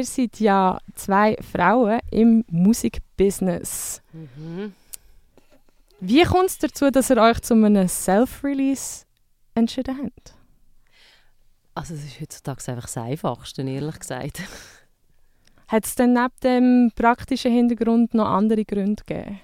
Ihr 0.00 0.06
seid 0.06 0.40
ja 0.40 0.78
zwei 0.94 1.36
Frauen 1.52 2.00
im 2.10 2.42
Musikbusiness. 2.50 4.00
Mhm. 4.14 4.72
Wie 6.00 6.22
kommt 6.22 6.46
es 6.46 6.56
dazu, 6.56 6.90
dass 6.90 7.10
ihr 7.10 7.18
euch 7.18 7.42
zu 7.42 7.52
einem 7.52 7.86
Self-Release 7.86 9.04
entschieden 9.54 9.98
habt? 10.02 10.32
Also 11.74 11.92
es 11.92 12.06
ist 12.06 12.18
heutzutage 12.18 12.72
einfach 12.72 12.84
das 12.84 12.96
Einfachste, 12.96 13.60
ehrlich 13.60 13.98
gesagt. 13.98 14.40
Hat 15.68 15.84
es 15.84 15.94
denn 15.96 16.14
neben 16.14 16.40
dem 16.42 16.92
praktischen 16.94 17.52
Hintergrund 17.52 18.14
noch 18.14 18.24
andere 18.26 18.64
Gründe 18.64 19.02
gegeben? 19.04 19.40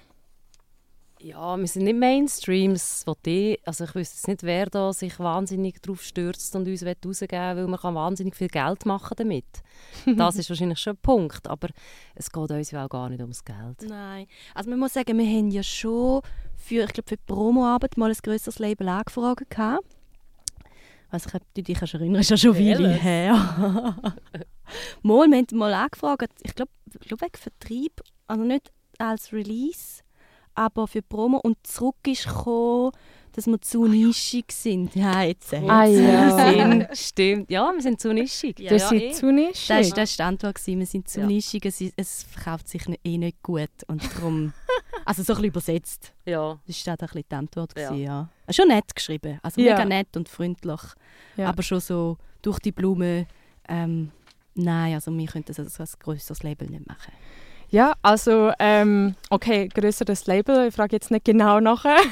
Ja, 1.19 1.57
wir 1.57 1.67
sind 1.67 1.83
nicht 1.83 1.97
Mainstream. 1.97 2.73
Das 2.73 3.05
will 3.07 3.15
ich, 3.25 3.67
also 3.67 3.85
ich 3.85 3.95
wüsste 3.95 4.15
jetzt 4.15 4.27
nicht, 4.27 4.43
wer 4.43 4.67
da 4.67 4.93
sich 4.93 5.19
wahnsinnig 5.19 5.81
darauf 5.81 6.03
stürzt 6.03 6.55
und 6.55 6.67
uns 6.67 6.85
rausgeben 6.85 7.07
will, 7.09 7.63
weil 7.63 7.67
man 7.67 7.79
kann 7.79 7.95
wahnsinnig 7.95 8.35
viel 8.35 8.49
Geld 8.49 8.85
machen 8.85 9.15
damit. 9.17 9.45
Das 10.15 10.35
ist 10.35 10.49
wahrscheinlich 10.49 10.79
schon 10.79 10.93
ein 10.93 11.01
Punkt, 11.01 11.47
aber 11.47 11.69
es 12.15 12.31
geht 12.31 12.51
uns 12.51 12.71
ja 12.71 12.85
auch 12.85 12.89
gar 12.89 13.09
nicht 13.09 13.21
ums 13.21 13.43
Geld. 13.43 13.81
Nein. 13.87 14.27
Also 14.53 14.69
man 14.69 14.79
muss 14.79 14.93
sagen, 14.93 15.17
wir 15.17 15.25
haben 15.25 15.49
ja 15.49 15.63
schon 15.63 16.21
für, 16.55 16.83
ich 16.83 16.93
glaube, 16.93 17.09
für 17.09 17.17
die 17.17 17.23
Promoarbeit 17.25 17.97
mal 17.97 18.11
ein 18.11 18.17
grösseres 18.21 18.59
Label 18.59 18.87
angefragt. 18.87 19.49
gehabt. 19.49 19.85
Weiss 21.09 21.25
ich, 21.25 21.33
ob 21.33 21.41
du 21.53 21.63
dich 21.63 21.81
erinnern 21.81 22.21
ist 22.21 22.29
ja 22.29 22.37
schon? 22.37 22.55
Weile 22.55 22.89
her. 22.89 23.33
mal, 25.01 25.27
wir 25.27 25.37
haben 25.37 25.57
mal 25.57 25.73
angefragt, 25.73 26.31
ich 26.43 26.53
glaube, 26.53 26.71
ich 26.99 27.07
glaub 27.07 27.21
wegen 27.21 27.37
Vertrieb, 27.37 28.01
also 28.27 28.43
nicht 28.43 28.71
als 28.97 29.31
Release, 29.31 30.01
aber 30.57 30.87
für 30.87 31.01
Promo 31.01 31.37
und 31.37 31.55
zurück 31.65 31.95
ist 32.07 32.27
gekommen, 32.27 32.91
dass 33.33 33.45
wir 33.45 33.61
zu 33.61 33.85
nischig 33.85 34.51
sind. 34.51 34.95
Ja, 34.95 35.21
jetzt. 35.21 35.51
jetzt. 35.51 35.69
Ah, 35.69 35.85
ja. 35.85 36.51
Sinn, 36.51 36.87
stimmt. 36.93 37.51
Ja, 37.51 37.71
wir 37.71 37.81
sind 37.83 38.01
zu 38.01 38.11
nischig. 38.11 38.59
Ja, 38.59 38.71
Ihr 38.71 38.77
ja, 38.77 38.87
seid 38.89 39.01
eh. 39.01 39.11
zu 39.11 39.31
nischig. 39.31 39.67
Das 39.67 39.95
war 39.95 40.05
die 40.05 40.23
Antwort. 40.23 40.65
Wir 40.65 40.85
sind 40.87 41.07
zu 41.07 41.19
Ja. 41.19 41.27
nischig, 41.27 41.63
es, 41.65 41.79
es 41.95 42.23
verkauft 42.23 42.67
sich 42.67 42.81
eh 43.03 43.17
nicht 43.19 43.43
gut. 43.43 43.69
Und 43.87 44.01
darum, 44.15 44.53
also 45.05 45.21
so 45.21 45.33
ein 45.33 45.35
bisschen 45.35 45.45
übersetzt. 45.49 46.13
Ja. 46.25 46.57
Das 46.65 46.87
war 46.87 46.97
dann 46.97 47.07
ein 47.07 47.13
bisschen 47.13 47.25
die 47.31 47.35
Antwort. 47.35 47.73
Ja. 47.77 47.89
Gewesen, 47.89 48.03
ja. 48.03 48.29
Ah, 48.47 48.53
Schon 48.53 48.67
nett 48.69 48.95
geschrieben. 48.95 49.39
Also 49.43 49.61
Ja. 49.61 49.73
mega 49.73 49.85
nett 49.85 50.17
und 50.17 50.27
freundlich. 50.27 50.81
Ja. 51.35 51.49
Aber 51.49 51.61
schon 51.61 51.79
so 51.79 52.17
durch 52.41 52.57
die 52.57 52.71
Blume. 52.71 53.27
Ähm, 53.69 54.11
nein, 54.55 54.95
also 54.95 55.15
wir 55.15 55.27
könnten 55.27 55.47
das 55.49 55.59
als, 55.59 55.79
als 55.79 55.99
grösseres 55.99 56.41
Label 56.41 56.67
nicht 56.67 56.87
machen. 56.87 57.13
Ja, 57.69 57.93
also, 58.01 58.51
ähm, 58.59 59.15
okay, 59.29 59.67
grösseres 59.67 60.25
Label. 60.25 60.67
Ich 60.67 60.75
frage 60.75 60.95
jetzt 60.95 61.11
nicht 61.11 61.25
genau 61.25 61.59
nachher. 61.59 61.97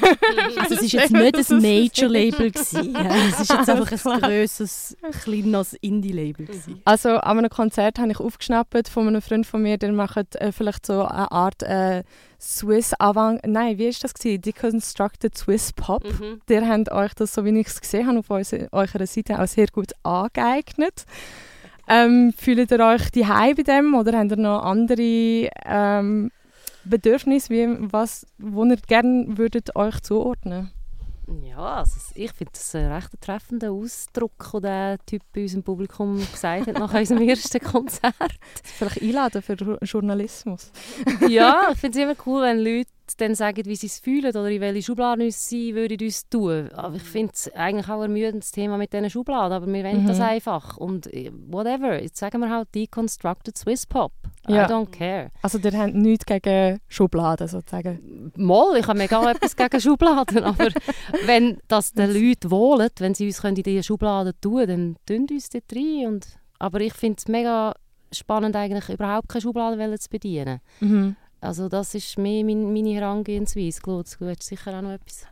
Also 0.58 0.74
es 0.74 0.94
war 0.94 1.00
jetzt 1.00 1.12
nicht 1.12 1.50
ein 1.50 1.62
Major-Label. 1.62 2.50
gewesen, 2.50 2.92
ja. 2.94 3.14
Es 3.28 3.40
ist 3.40 3.52
jetzt 3.52 3.68
einfach 3.68 4.12
ein 4.12 4.20
grösseres, 4.20 4.96
kleines 5.22 5.74
Indie-Label. 5.74 6.46
gewesen. 6.46 6.80
Also, 6.84 7.10
an 7.16 7.38
einem 7.38 7.50
Konzert 7.50 7.98
habe 7.98 8.10
ich 8.10 8.20
aufgeschnappt 8.20 8.88
von 8.88 9.08
einem 9.08 9.22
Freund 9.22 9.46
von 9.46 9.62
mir, 9.62 9.78
der 9.78 9.92
macht 9.92 10.36
äh, 10.36 10.52
vielleicht 10.52 10.86
so 10.86 11.04
eine 11.04 11.30
Art 11.30 11.62
äh, 11.62 12.02
Swiss 12.40 12.92
Avant... 12.94 13.40
Nein, 13.46 13.78
wie 13.78 13.86
war 13.86 13.94
das? 14.00 14.14
Gewesen? 14.14 14.42
Deconstructed 14.42 15.36
Swiss 15.36 15.72
Pop. 15.72 16.04
Mhm. 16.04 16.40
Ihr 16.48 16.68
habt 16.68 16.92
euch 16.92 17.14
das, 17.14 17.34
so 17.34 17.44
wie 17.44 17.58
ich 17.58 17.68
es 17.68 17.80
gesehen 17.80 18.06
habe, 18.06 18.18
auf 18.18 18.30
eurer 18.30 19.06
Seite 19.06 19.40
auch 19.40 19.46
sehr 19.46 19.68
gut 19.68 19.92
angeeignet. 20.02 21.04
Ähm, 21.88 22.32
fühlt 22.36 22.70
ihr 22.70 22.80
euch 22.80 23.10
die 23.10 23.24
bei 23.54 23.62
dem 23.62 23.94
oder 23.94 24.18
habt 24.18 24.30
ihr 24.32 24.36
noch 24.36 24.62
andere 24.62 25.48
ähm, 25.64 26.30
Bedürfnisse, 26.84 27.50
wie, 27.50 27.76
was, 27.92 28.26
wo 28.38 28.64
ihr 28.64 28.76
gerne 28.76 29.26
würdet 29.36 29.74
euch 29.76 30.00
zuordnen 30.02 30.70
Ja, 31.44 31.76
also 31.78 31.96
ich 32.14 32.32
finde 32.32 32.52
das 32.52 32.74
ein 32.74 32.92
recht 32.92 33.10
treffender 33.20 33.72
Ausdruck, 33.72 34.32
den 34.54 34.62
der 34.62 34.98
Typ 35.06 35.22
bei 35.32 35.42
unserem 35.42 35.62
Publikum 35.64 36.18
gesagt 36.18 36.68
hat 36.68 36.78
nach 36.78 36.94
unserem 36.98 37.28
ersten 37.28 37.60
Konzert. 37.60 38.14
Vielleicht 38.62 39.02
einladen 39.02 39.42
für 39.42 39.54
Jour- 39.54 39.78
Journalismus. 39.82 40.70
ja, 41.28 41.68
ich 41.72 41.78
finde 41.78 41.98
es 41.98 42.04
immer 42.04 42.16
cool, 42.26 42.42
wenn 42.42 42.58
Leute 42.58 42.90
dann 43.16 43.34
sagen, 43.36 43.64
wie 43.66 43.76
sie 43.76 43.86
es 43.86 44.00
fühlen 44.00 44.30
oder 44.30 44.50
in 44.50 44.60
welche 44.60 44.82
Schubladen 44.82 45.30
sie 45.30 45.74
würden 45.74 45.98
uns 46.00 46.28
tun. 46.28 46.68
Aber 46.72 46.96
ich 46.96 47.02
finde 47.02 47.32
es 47.34 47.52
eigentlich 47.54 47.88
auch 47.88 48.00
ein 48.00 48.10
ermüdendes 48.10 48.50
Thema 48.50 48.76
mit 48.76 48.92
diesen 48.92 49.08
Schubladen, 49.10 49.52
aber 49.52 49.66
wir 49.66 49.84
wollen 49.84 50.06
das 50.06 50.18
Mhm. 50.18 50.24
einfach. 50.24 50.76
Und 50.76 51.06
äh, 51.14 51.30
whatever, 51.48 52.02
jetzt 52.02 52.16
sagen 52.18 52.40
wir 52.40 52.50
halt 52.50 52.74
Deconstructed 52.74 53.56
Swiss 53.56 53.86
Pop. 53.86 54.12
Ja. 54.48 54.66
I 54.66 54.72
don't 54.72 54.90
care. 54.90 55.30
Also 55.42 55.58
ihr 55.58 55.72
habt 55.78 55.94
nichts 55.94 56.26
gegen 56.26 56.80
Schubladen 56.88 57.46
sozusagen. 57.48 58.32
Moll, 58.36 58.76
ich 58.78 58.86
habe 58.86 58.98
mega 58.98 59.30
etwas 59.30 59.54
gegen 59.54 59.80
Schubladen, 59.80 60.42
aber 60.44 60.68
wenn 61.26 61.58
das 61.68 61.92
den 61.92 62.12
Leuten 62.12 62.50
wohlen, 62.50 62.88
wenn 62.98 63.14
sie 63.14 63.26
uns 63.26 63.40
können 63.40 63.56
in 63.56 63.62
diese 63.62 63.82
Schubladen 63.84 64.32
tun 64.40 64.66
dann 64.66 64.96
tun 65.06 65.26
uns 65.30 65.48
dort 65.50 65.64
rein. 65.74 66.06
Und, 66.06 66.26
aber 66.58 66.80
ich 66.80 66.94
finde 66.94 67.16
es 67.18 67.28
mega 67.28 67.74
spannend, 68.12 68.54
eigentlich 68.56 68.88
überhaupt 68.88 69.28
keine 69.28 69.42
Schubladen 69.42 69.98
zu 69.98 70.08
bedienen. 70.08 70.60
Mhm. 70.80 71.16
Also 71.40 71.68
das 71.68 71.94
ist 71.94 72.18
mehr 72.18 72.44
mein, 72.44 72.72
meine 72.72 72.94
Herangehensweise. 72.94 73.80
Claude, 73.80 74.08
du 74.18 74.28
hast 74.28 74.42
sicher 74.42 74.76
auch 74.78 74.82
noch 74.82 74.92
etwas. 74.92 75.26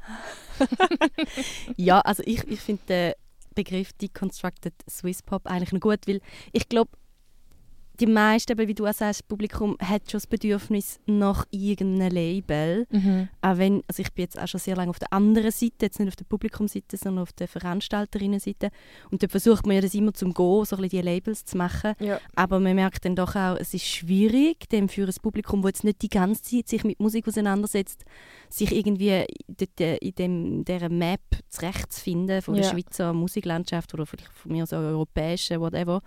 Ja, 1.77 2.01
also 2.01 2.23
ich, 2.25 2.47
ich 2.47 2.61
finde 2.61 2.83
den 2.88 3.12
Begriff 3.55 3.93
Deconstructed 3.95 4.75
Swiss 4.88 5.23
Pop 5.23 5.47
eigentlich 5.47 5.73
noch 5.73 5.81
gut, 5.81 6.07
weil 6.07 6.21
ich 6.53 6.69
glaube, 6.69 6.90
die 8.01 8.07
meisten, 8.07 8.59
wie 8.59 8.75
du 8.75 8.87
auch 8.87 8.93
sagst, 8.93 9.21
das 9.21 9.23
Publikum 9.23 9.77
hat 9.81 10.11
schon 10.11 10.19
das 10.19 10.27
Bedürfnis 10.27 10.99
nach 11.07 11.45
irgendeinem 11.51 12.13
Label. 12.13 12.87
Mhm. 12.91 13.29
Auch 13.41 13.59
wenn, 13.59 13.83
also 13.87 14.03
ich 14.03 14.13
bin 14.13 14.25
jetzt 14.25 14.39
auch 14.39 14.49
schon 14.49 14.61
sehr 14.61 14.75
lange 14.75 14.91
auf 14.91 14.99
der 14.99 15.13
anderen 15.13 15.53
Seite, 15.53 15.75
jetzt 15.83 16.01
nicht 16.01 16.09
auf 16.09 16.17
der 16.17 16.25
Publikumsseite, 16.25 16.97
sondern 16.97 17.23
auf 17.23 17.33
der 17.33 17.47
Veranstalterinnenseite. 17.47 18.71
Und 19.11 19.23
dort 19.23 19.31
versucht 19.31 19.67
man 19.67 19.77
ja 19.77 19.83
das 19.83 19.95
immer 19.95 20.13
zum 20.13 20.35
Gehen, 20.35 20.65
so 20.65 20.77
ein 20.77 20.83
bisschen 20.83 20.89
die 20.89 21.01
Labels 21.03 21.45
zu 21.45 21.57
machen. 21.57 21.95
Ja. 22.01 22.21
Aber 22.35 22.59
man 22.59 22.75
merkt 22.75 23.05
dann 23.05 23.15
doch 23.15 23.37
auch, 23.37 23.57
es 23.57 23.75
ist 23.75 23.87
schwierig, 23.87 24.69
dem 24.71 24.89
für 24.89 25.07
ein 25.07 25.15
Publikum, 25.23 25.63
das 25.63 25.69
jetzt 25.71 25.85
nicht 25.85 26.03
die 26.03 26.09
ganze 26.09 26.43
Zeit 26.43 26.69
sich 26.69 26.85
mit 26.85 26.99
Musik 26.99 27.29
auseinandersetzt, 27.29 28.05
sich 28.49 28.73
irgendwie 28.73 29.11
äh, 29.11 29.97
in 29.99 30.15
dem, 30.15 30.65
dieser 30.65 30.89
Map 30.89 31.21
zurechtzufinden 31.49 32.43
von 32.43 32.55
der 32.55 32.65
Ja. 32.65 32.71
Schweizer 32.71 33.13
Musiklandschaft 33.13 33.95
oder 33.95 34.05
vielleicht 34.07 34.33
von 34.33 34.53
mir 34.53 34.67
so 34.67 34.77
europäischen, 34.77 35.61
whatever. 35.61 36.03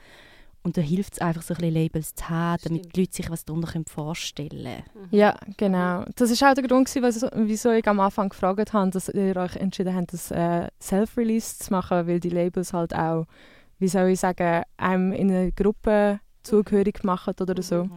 Und 0.67 0.75
da 0.75 0.81
hilft 0.81 1.13
es 1.13 1.19
einfach, 1.21 1.43
so 1.43 1.53
ein 1.53 1.59
bisschen 1.61 1.73
Labels 1.75 2.13
zu 2.13 2.27
haben, 2.27 2.57
damit 2.61 2.79
Stimmt. 2.81 2.95
die 2.97 2.99
Leute 2.99 3.13
sich 3.15 3.29
was 3.29 3.45
darunter 3.45 3.81
vorstellen 3.87 4.83
können. 4.91 5.07
Ja, 5.11 5.37
genau. 5.55 6.03
Das 6.17 6.29
ist 6.29 6.43
auch 6.43 6.53
der 6.53 6.67
Grund, 6.67 6.93
gewesen, 6.93 7.29
wieso- 7.35 7.71
ich 7.71 7.87
am 7.87 8.01
Anfang 8.01 8.27
gefragt 8.27 8.73
habe, 8.73 8.91
dass 8.91 9.07
ihr 9.07 9.37
euch 9.37 9.55
entschieden 9.55 9.95
habt, 9.95 10.11
das 10.11 10.29
äh, 10.31 10.67
Self-Release 10.81 11.59
zu 11.59 11.71
machen, 11.71 12.05
weil 12.05 12.19
die 12.19 12.29
Labels 12.31 12.73
halt 12.73 12.93
auch, 12.93 13.27
wie 13.79 13.87
soll 13.87 14.09
ich 14.09 14.19
sagen, 14.19 14.63
einem 14.75 15.13
in 15.13 15.31
eine 15.31 15.51
Gruppe 15.53 16.19
zugehörig 16.43 17.01
machen 17.05 17.33
oder 17.39 17.61
so. 17.63 17.87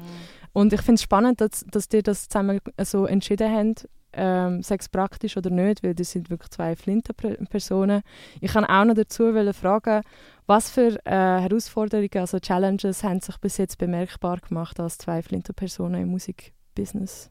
Und 0.52 0.72
ich 0.72 0.82
finde 0.82 0.94
es 0.94 1.02
spannend, 1.02 1.40
dass, 1.40 1.64
dass 1.72 1.88
ihr 1.92 2.04
das 2.04 2.28
zusammen 2.28 2.60
so 2.84 3.04
entschieden 3.06 3.52
habt, 3.52 3.88
ähm, 4.12 4.62
sei 4.64 4.74
es 4.76 4.88
praktisch 4.88 5.36
oder 5.36 5.50
nicht, 5.50 5.82
weil 5.84 5.94
das 5.94 6.10
sind 6.10 6.30
wirklich 6.30 6.50
zwei 6.50 6.74
Flinten-Personen. 6.76 8.02
Ich 8.40 8.52
kann 8.52 8.64
auch 8.64 8.84
noch 8.84 8.94
dazu 8.94 9.32
fragen, 9.52 10.02
was 10.50 10.68
für 10.68 10.98
äh, 11.06 11.10
Herausforderungen, 11.12 12.10
also 12.16 12.40
Challenges, 12.40 13.04
haben 13.04 13.20
sich 13.20 13.36
bis 13.38 13.56
jetzt 13.56 13.78
bemerkbar 13.78 14.38
gemacht 14.38 14.80
als 14.80 14.98
zwei 14.98 15.22
Flinten-Personen 15.22 16.02
im 16.02 16.08
Musikbusiness? 16.08 17.30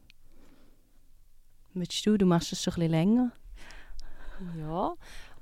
Möchtest 1.74 2.06
du, 2.06 2.16
du 2.16 2.24
machst 2.24 2.50
das 2.50 2.62
schon 2.62 2.72
ein 2.72 2.80
bisschen 2.80 2.90
länger. 2.92 3.32
Ja, 4.58 4.94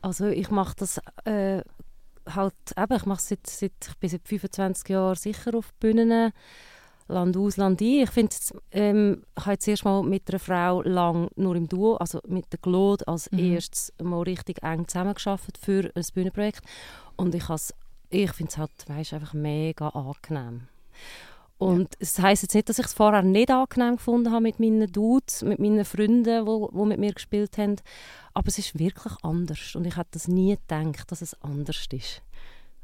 also 0.02 0.26
ich 0.26 0.50
mache 0.50 0.74
das 0.76 1.00
äh, 1.24 1.62
halt 2.28 2.54
eben, 2.76 2.96
ich 2.96 3.06
mache 3.06 3.20
es 3.20 3.28
seit, 3.28 3.46
seit, 3.46 3.72
ich 3.88 3.96
bin 3.98 4.10
seit 4.10 4.26
25 4.26 4.88
Jahren 4.88 5.14
sicher 5.14 5.54
auf 5.54 5.72
Bühnen, 5.74 6.32
Land 7.06 7.36
aus, 7.36 7.56
Land 7.56 7.80
ein. 7.80 7.86
Ich 8.02 8.10
finde, 8.10 8.34
ähm, 8.72 9.22
ich 9.38 9.44
habe 9.46 9.52
jetzt 9.52 9.68
erst 9.68 9.84
mal 9.84 10.02
mit 10.02 10.28
einer 10.28 10.40
Frau 10.40 10.82
lang 10.82 11.28
nur 11.36 11.54
im 11.54 11.68
Duo, 11.68 11.94
also 11.94 12.20
mit 12.26 12.52
der 12.52 12.58
Claude 12.58 13.06
als 13.06 13.30
Mhm. 13.30 13.54
erstes 13.54 13.92
mal 14.02 14.22
richtig 14.22 14.64
eng 14.64 14.88
zusammengearbeitet 14.88 15.58
für 15.58 15.92
ein 15.94 16.04
Bühnenprojekt 16.12 16.62
und 17.18 17.34
ich, 17.34 17.44
ich 18.08 18.32
finde 18.32 18.50
es 18.50 18.56
halt, 18.56 18.70
weißt, 18.86 19.12
einfach 19.12 19.34
mega 19.34 19.88
angenehm. 19.88 20.68
Und 21.58 21.94
es 21.98 22.18
heisst 22.20 22.42
jetzt 22.42 22.54
nicht, 22.54 22.68
dass 22.68 22.78
ich 22.78 22.86
es 22.86 22.94
vorher 22.94 23.22
nicht 23.22 23.50
angenehm 23.50 23.96
gefunden 23.96 24.30
habe 24.32 24.42
mit 24.42 24.60
meinen 24.60 24.90
Dudes, 24.90 25.42
mit 25.42 25.58
meinen 25.58 25.84
Freunden, 25.84 26.46
die 26.46 26.84
mit 26.86 26.98
mir 27.00 27.12
gespielt 27.12 27.58
haben. 27.58 27.76
Aber 28.32 28.46
es 28.46 28.58
ist 28.58 28.78
wirklich 28.78 29.12
anders. 29.22 29.74
Und 29.74 29.84
ich 29.84 29.96
hätte 29.96 30.10
das 30.12 30.28
nie 30.28 30.56
gedacht, 30.56 31.10
dass 31.10 31.20
es 31.20 31.34
anders 31.42 31.84
ist. 31.92 32.22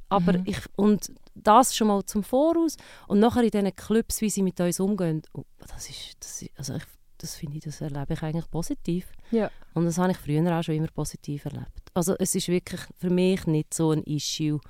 Aber 0.09 0.33
Mhm. 0.33 0.43
ich, 0.47 0.59
und 0.77 1.13
das 1.37 1.75
schon 1.77 1.87
mal 1.89 2.05
zum 2.05 2.25
Voraus. 2.25 2.77
Und 3.07 3.21
nachher 3.21 3.45
in 3.45 3.51
diesen 3.51 3.75
Clubs, 3.77 4.21
wie 4.21 4.31
sie 4.31 4.43
mit 4.43 4.61
uns 4.61 4.81
umgehen, 4.81 5.23
oh, 5.35 5.45
das 5.59 5.89
ist, 5.89 6.17
das 6.19 6.43
ist, 6.43 6.51
also 6.59 6.75
ich, 6.75 6.85
das 7.19 7.37
finde 7.37 7.59
ich, 7.59 7.65
das 7.65 7.81
erlebe 7.81 8.15
ich 8.15 8.23
eigentlich 8.23 8.51
positiv. 8.51 9.07
Ja. 9.31 9.51
Und 9.75 9.85
das 9.87 9.99
habe 9.99 10.13
ich 10.13 10.19
früher 10.19 10.59
auch 10.59 10.63
schon 10.63 10.75
immer 10.75 10.89
positiv 10.89 11.45
erlebt. 11.45 11.91
Also 11.95 12.17
es 12.19 12.35
ist 12.35 12.49
wirklich 12.49 12.81
für 12.99 13.11
mich 13.11 13.47
nicht 13.47 13.73
so 13.73 13.91
ein 13.91 14.03
Issue, 14.05 14.61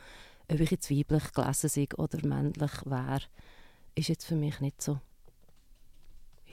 ob 0.51 0.61
ich 0.61 0.71
jetzt 0.71 0.91
weiblich 0.91 1.33
gelesen 1.33 1.69
sei 1.69 1.89
oder 1.97 2.27
männlich 2.27 2.73
wäre, 2.85 3.23
ist 3.95 4.09
jetzt 4.09 4.27
für 4.27 4.37
mich 4.37 4.61
nicht 4.61 4.83
so 4.83 5.01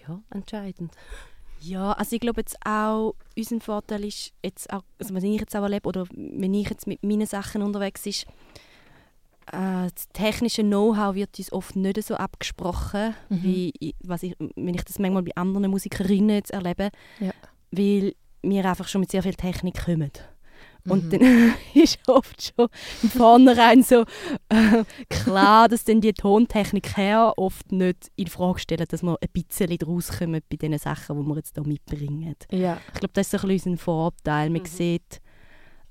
ja, 0.07 0.21
entscheidend. 0.29 0.93
Ja, 1.61 1.91
also 1.93 2.15
ich 2.15 2.21
glaube 2.21 2.41
jetzt 2.41 2.57
auch, 2.65 3.13
unser 3.37 3.59
Vorteil 3.59 4.05
ist 4.05 4.33
jetzt 4.43 4.71
auch, 4.73 4.83
also 4.97 5.13
wenn 5.13 5.23
ich 5.23 5.39
jetzt 5.39 5.55
auch 5.55 5.61
erlebe 5.61 5.87
oder 5.87 6.07
wenn 6.11 6.53
ich 6.53 6.69
jetzt 6.69 6.87
mit 6.87 7.03
meinen 7.03 7.27
Sachen 7.27 7.61
unterwegs 7.61 8.05
ist, 8.07 8.25
äh, 9.47 9.89
das 9.93 10.07
technische 10.13 10.63
Know-how 10.63 11.15
wird 11.15 11.37
uns 11.37 11.51
oft 11.51 11.75
nicht 11.75 12.01
so 12.03 12.15
abgesprochen, 12.15 13.15
Mhm. 13.29 13.43
wie 13.43 13.73
ich, 13.79 13.95
was 14.03 14.23
ich, 14.23 14.35
wenn 14.55 14.73
ich 14.75 14.83
das 14.83 14.99
manchmal 14.99 15.23
bei 15.23 15.35
anderen 15.35 15.69
Musikerinnen 15.71 16.29
jetzt 16.35 16.51
erlebe, 16.51 16.89
Ja. 17.19 17.31
weil 17.71 18.13
wir 18.43 18.65
einfach 18.65 18.87
schon 18.87 19.01
mit 19.01 19.11
sehr 19.11 19.23
viel 19.23 19.33
Technik 19.35 19.83
kommen. 19.85 20.11
Und 20.87 21.05
Mhm. 21.05 21.09
dann 21.11 21.21
ist 21.75 21.99
oft 22.07 22.41
schon 22.55 22.67
im 23.03 23.09
Vornherein 23.09 23.83
so 23.83 24.01
äh, 24.49 24.83
klar, 25.09 25.67
dass 25.69 25.83
dann 25.83 26.01
die 26.01 26.11
Tontechnik 26.13 26.97
her 26.97 27.33
oft 27.37 27.71
nicht 27.71 28.09
in 28.15 28.25
Frage 28.27 28.59
stellen, 28.59 28.87
dass 28.89 29.03
wir 29.03 29.15
ein 29.21 29.27
bisschen 29.31 29.77
draus 29.77 30.17
kommen 30.17 30.41
bei 30.49 30.57
den 30.57 30.77
Sachen, 30.79 31.19
die 31.21 31.27
wir 31.27 31.35
jetzt 31.35 31.53
hier 31.55 31.67
mitbringen. 31.67 32.35
Ja. 32.51 32.79
Ich 32.93 32.99
glaube, 32.99 33.13
das 33.13 33.27
ist 33.31 33.39
so 33.39 33.47
ein 33.47 33.53
bisschen 33.53 33.73
unser 33.73 33.83
Vorteil. 33.83 34.49
Man 34.49 34.61
Mhm. 34.63 34.65
sieht, 34.65 35.21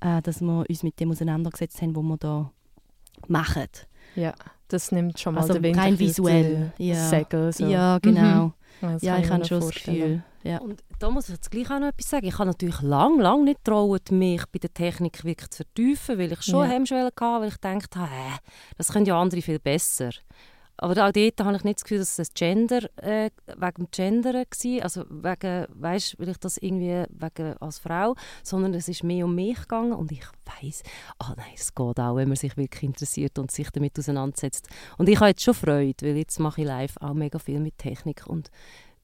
äh, 0.01 0.21
dass 0.21 0.41
wir 0.41 0.65
uns 0.69 0.83
mit 0.83 0.99
dem 0.99 1.11
auseinandergesetzt 1.11 1.81
haben, 1.81 1.95
was 1.95 2.03
wir 2.03 2.17
da 2.17 2.51
machen. 3.29 3.67
ja, 4.15 4.33
das 4.67 4.91
nimmt 4.91 5.19
schon 5.19 5.33
mal 5.35 5.41
Also 5.41 5.53
den 5.53 5.63
Wind 5.63 5.77
rein 5.77 5.85
ein 5.93 5.97
bisschen 5.97 6.25
visuell, 6.25 6.71
ja. 6.77 7.09
Segeln, 7.09 7.51
so. 7.51 7.65
Ja, 7.67 7.99
genau. 7.99 8.45
Mhm. 8.47 8.53
Das 8.81 9.01
Ja, 9.03 9.13
kann 9.15 9.21
ich 9.23 9.27
mir 9.29 9.33
habe 9.35 9.45
schon 9.45 9.57
das 9.59 9.65
vorstellen. 9.65 9.97
Gefühl. 9.99 10.23
Ja. 10.43 10.57
Und 10.59 10.81
da 10.97 11.09
muss 11.11 11.25
ich 11.29 11.35
jetzt 11.35 11.51
gleich 11.51 11.69
auch 11.69 11.79
noch 11.79 11.89
etwas 11.89 12.09
sagen. 12.09 12.25
Ich 12.25 12.33
habe 12.39 12.47
natürlich 12.47 12.81
lang, 12.81 13.19
lang 13.19 13.43
nicht 13.43 13.63
getraut, 13.63 14.09
mich 14.11 14.41
bei 14.51 14.57
der 14.59 14.73
Technik 14.73 15.23
wirklich 15.23 15.49
zu 15.51 15.57
vertiefen, 15.57 16.17
weil 16.17 16.31
ich 16.31 16.41
schon 16.41 16.65
Ja. 16.65 16.71
Hemmschwellen 16.71 17.05
hatte, 17.05 17.21
weil 17.41 17.49
ich 17.49 17.57
dachte, 17.57 17.99
hä, 18.01 18.37
das 18.77 18.87
können 18.91 19.05
ja 19.05 19.21
andere 19.21 19.41
viel 19.41 19.59
besser. 19.59 20.09
Aber 20.81 20.93
auch 21.07 21.11
dort 21.11 21.39
habe 21.39 21.55
ich 21.55 21.63
nicht 21.63 21.77
das 21.77 21.83
Gefühl, 21.83 21.99
dass 21.99 22.17
es 22.17 22.33
Gender, 22.33 22.89
äh, 22.97 23.29
wegen 23.45 23.75
dem 23.75 23.91
Gender 23.91 24.33
war, 24.33 24.83
also 24.83 25.05
wegen, 25.09 25.67
weißt, 25.69 26.17
weil 26.17 26.29
ich 26.29 26.37
das 26.37 26.57
irgendwie 26.57 27.05
wegen 27.07 27.57
als 27.57 27.77
Frau, 27.77 28.15
sondern 28.41 28.73
es 28.73 28.87
ist 28.87 29.03
mehr 29.03 29.25
um 29.25 29.35
mich 29.35 29.59
gegangen 29.59 29.93
und 29.93 30.11
ich 30.11 30.23
weiß, 30.45 30.81
ah 31.19 31.35
nein, 31.37 31.53
es 31.53 31.75
geht 31.75 31.99
auch, 31.99 32.15
wenn 32.15 32.29
man 32.29 32.35
sich 32.35 32.57
wirklich 32.57 32.81
interessiert 32.81 33.37
und 33.37 33.51
sich 33.51 33.69
damit 33.69 33.97
auseinandersetzt. 33.99 34.69
Und 34.97 35.07
ich 35.07 35.19
habe 35.19 35.29
jetzt 35.29 35.43
schon 35.43 35.53
Freude, 35.53 36.03
weil 36.03 36.17
jetzt 36.17 36.39
mache 36.39 36.61
ich 36.61 36.67
live 36.67 36.97
auch 36.99 37.13
mega 37.13 37.37
viel 37.37 37.59
mit 37.59 37.77
Technik 37.77 38.25
und 38.25 38.49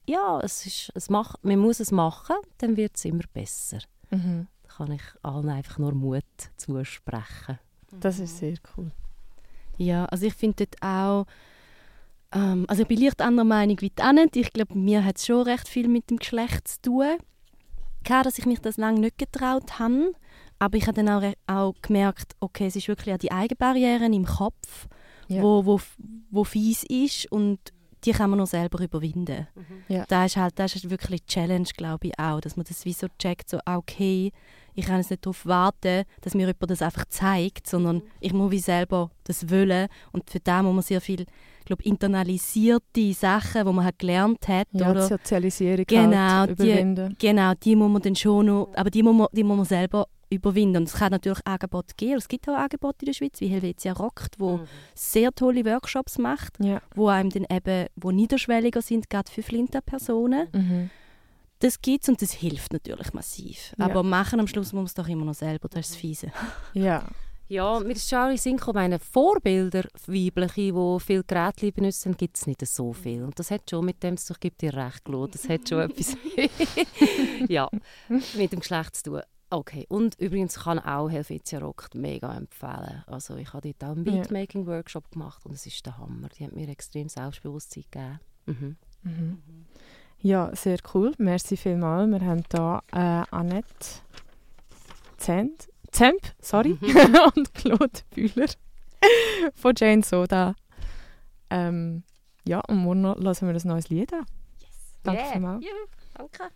ja, 0.04 0.40
es 0.40 0.66
ist, 0.66 0.90
es 0.96 1.08
macht, 1.08 1.44
man 1.44 1.60
muss 1.60 1.78
es 1.78 1.92
machen, 1.92 2.36
dann 2.58 2.76
wird 2.76 2.96
es 2.96 3.04
immer 3.04 3.24
besser. 3.32 3.78
Mhm. 4.10 4.48
Da 4.64 4.68
kann 4.74 4.90
ich 4.90 5.02
allen 5.22 5.48
einfach 5.48 5.78
nur 5.78 5.94
Mut 5.94 6.24
zusprechen. 6.56 7.60
Das 8.00 8.18
ist 8.18 8.38
sehr 8.38 8.56
cool. 8.76 8.90
Ja, 9.76 10.06
also 10.06 10.26
ich 10.26 10.34
finde 10.34 10.66
dort 10.66 10.82
auch, 10.82 11.26
ähm, 12.34 12.64
also 12.68 12.82
ich 12.82 12.88
bin 12.88 13.00
leicht 13.00 13.20
anderer 13.22 13.44
Meinung 13.44 13.80
wie 13.80 13.90
die 13.90 14.02
Annette. 14.02 14.40
Ich 14.40 14.52
glaube, 14.52 14.76
mir 14.78 15.04
hat 15.04 15.16
es 15.18 15.26
schon 15.26 15.42
recht 15.42 15.68
viel 15.68 15.88
mit 15.88 16.10
dem 16.10 16.18
Geschlecht 16.18 16.68
zu 16.68 16.80
tun. 16.82 17.16
Klar, 18.04 18.22
dass 18.24 18.38
ich 18.38 18.46
mich 18.46 18.60
das 18.60 18.76
lange 18.76 19.00
nicht 19.00 19.18
getraut 19.18 19.78
habe, 19.78 20.12
aber 20.58 20.76
ich 20.76 20.86
habe 20.86 21.02
dann 21.02 21.08
auch, 21.08 21.32
auch 21.46 21.74
gemerkt, 21.82 22.32
okay, 22.40 22.66
es 22.66 22.76
ist 22.76 22.88
wirklich 22.88 23.14
auch 23.14 23.18
die 23.18 23.32
Eigenbarrieren 23.32 24.12
im 24.12 24.24
Kopf, 24.24 24.86
Ja. 25.28 25.42
wo, 25.42 25.64
wo, 25.66 25.80
wo 26.30 26.44
fies 26.44 26.84
ist 26.84 27.30
und 27.30 27.58
die 28.04 28.12
kann 28.12 28.30
man 28.30 28.36
nur 28.38 28.46
selber 28.46 28.80
überwinden. 28.80 29.48
Ja. 29.88 30.04
Da 30.08 30.24
ist 30.24 30.36
halt, 30.36 30.56
das 30.58 30.76
ist 30.76 30.88
wirklich 30.88 31.22
die 31.22 31.26
Challenge, 31.32 31.68
glaube 31.76 32.06
ich 32.08 32.18
auch, 32.18 32.40
dass 32.40 32.56
man 32.56 32.64
das 32.68 32.84
wie 32.84 32.92
so 32.92 33.08
checkt, 33.18 33.50
so 33.50 33.58
ah, 33.64 33.76
okay, 33.76 34.30
ich 34.74 34.86
kann 34.86 34.98
jetzt 34.98 35.10
nicht 35.10 35.26
darauf 35.26 35.44
warten, 35.44 36.04
dass 36.20 36.34
mir 36.34 36.46
jemand 36.46 36.70
das 36.70 36.80
einfach 36.82 37.06
zeigt, 37.06 37.66
sondern 37.66 38.02
ich 38.20 38.32
muss 38.32 38.52
wie 38.52 38.60
selber 38.60 39.10
das 39.24 39.50
wollen 39.50 39.88
und 40.12 40.30
für 40.30 40.38
das 40.38 40.62
muss 40.62 40.74
man 40.74 40.82
sehr 40.82 41.00
viel, 41.00 41.26
glaube 41.68 41.82
internalisierte 41.84 43.12
Sachen, 43.12 43.64
die 43.66 43.72
man 43.72 43.84
halt 43.84 43.98
gelernt 43.98 44.48
hat, 44.48 44.66
Ja, 44.72 44.84
die 44.86 44.90
oder? 44.90 45.06
Sozialisierung 45.06 45.84
Genau, 45.86 46.16
halt 46.16 46.58
die- 46.58 46.62
überwinden. 46.64 47.16
Genau, 47.18 47.52
die 47.54 47.76
muss 47.76 47.90
man 47.90 48.02
dann 48.02 48.16
schon 48.16 48.46
noch, 48.46 48.68
aber 48.74 48.90
die 48.90 49.02
muss 49.02 49.14
man, 49.16 49.26
die 49.32 49.44
muss 49.44 49.56
man 49.56 49.66
selber 49.66 50.06
überwinden. 50.30 50.76
Und 50.78 50.88
es 50.88 50.94
kann 50.94 51.10
natürlich 51.10 51.40
Angebote 51.46 51.94
geben, 51.96 52.16
es 52.18 52.28
gibt 52.28 52.46
auch 52.48 52.54
Angebote 52.54 52.96
in 53.00 53.06
der 53.06 53.12
Schweiz, 53.14 53.40
wie 53.40 53.46
Helvetia 53.48 53.92
Rockt, 53.94 54.38
wo 54.38 54.60
sehr 54.94 55.32
tolle 55.34 55.64
Workshops 55.64 56.18
macht, 56.18 56.62
Ja. 56.62 56.82
wo 56.94 57.08
einem 57.08 57.30
dann 57.30 57.46
eben, 57.50 57.86
wo 57.96 58.10
niederschwelliger 58.10 58.82
sind, 58.82 59.08
gerade 59.08 59.30
für 59.30 59.42
Flinter-Personen. 59.42 60.48
Mhm. 60.52 60.90
Das 61.60 61.80
gibt's 61.80 62.08
und 62.08 62.20
das 62.22 62.32
hilft 62.32 62.72
natürlich 62.72 63.12
massiv. 63.14 63.74
Ja. 63.78 63.86
Aber 63.86 64.02
machen 64.02 64.38
am 64.38 64.46
Schluss 64.46 64.66
muss 64.72 64.78
man 64.80 64.84
es 64.84 64.94
doch 64.94 65.08
immer 65.08 65.24
noch 65.24 65.34
selber, 65.34 65.68
das 65.68 65.80
ist 65.86 65.90
das 65.92 65.96
Fiese. 65.96 66.32
Ja. 66.74 67.04
Ja, 67.48 67.80
mir 67.80 67.92
ist 67.92 68.10
schon 68.10 68.32
in 68.32 68.36
Sinn 68.36 68.56
gekommen, 68.58 68.76
meine 68.76 68.98
Vorbilder, 68.98 69.84
weibliche, 70.06 70.72
die 70.72 71.00
viel 71.00 71.24
Geräte 71.26 71.72
benutzen, 71.72 72.14
gibt 72.16 72.36
es 72.36 72.46
nicht 72.46 72.66
so 72.66 72.92
viel. 72.92 73.22
Und 73.22 73.38
das 73.38 73.50
hat 73.50 73.70
schon 73.70 73.86
mit 73.86 74.02
dem, 74.02 74.14
ich 74.16 74.40
gebe 74.40 74.56
dir 74.56 74.74
recht, 74.74 75.04
Claude, 75.04 75.32
das 75.32 75.48
hat 75.48 75.66
schon 75.66 75.80
etwas 75.90 76.14
ja, 77.48 77.68
mit 78.08 78.52
dem 78.52 78.60
Geschlecht 78.60 78.96
zu 78.96 79.02
tun. 79.04 79.22
Okay, 79.50 79.86
und 79.88 80.20
übrigens 80.20 80.56
kann 80.56 80.78
auch 80.78 81.08
Helvetia 81.08 81.60
Rock 81.60 81.88
mega 81.94 82.36
empfehlen. 82.36 83.02
Also 83.06 83.36
ich 83.36 83.50
habe 83.54 83.72
dort 83.72 83.90
auch 83.90 83.96
einen. 83.96 84.04
Beatmaking-Workshop 84.04 85.10
gemacht 85.10 85.46
und 85.46 85.54
es 85.54 85.64
ist 85.64 85.86
der 85.86 85.96
Hammer. 85.96 86.28
Die 86.28 86.44
hat 86.44 86.52
mir 86.52 86.68
extrem 86.68 87.08
Selbstbewusstsein 87.08 87.84
gegeben. 87.90 88.20
Mhm. 88.44 88.76
Mhm. 89.04 89.42
Ja, 90.20 90.54
sehr 90.54 90.78
cool. 90.92 91.14
Merci 91.16 91.56
vielmals. 91.56 92.10
Wir 92.10 92.20
haben 92.20 92.44
hier 92.52 92.82
äh, 92.92 93.24
Annette 93.34 94.02
Zent, 95.16 95.68
Zemp 95.92 96.20
sorry, 96.40 96.78
und 97.36 97.54
Claude 97.54 98.00
Bühler 98.10 98.46
von 99.54 99.74
Jane 99.76 100.02
Soda. 100.02 100.54
Ähm, 101.50 102.02
ja, 102.46 102.60
und 102.60 102.76
morgen 102.78 103.04
hören 103.04 103.24
wir 103.24 103.60
ein 103.64 103.68
neues 103.68 103.88
Lied 103.88 104.12
an. 104.12 104.26
Danke 105.02 105.22
Yeah. 105.22 105.32
vielmals. 105.32 105.64
Ja, 105.64 105.70
danke. 106.14 106.54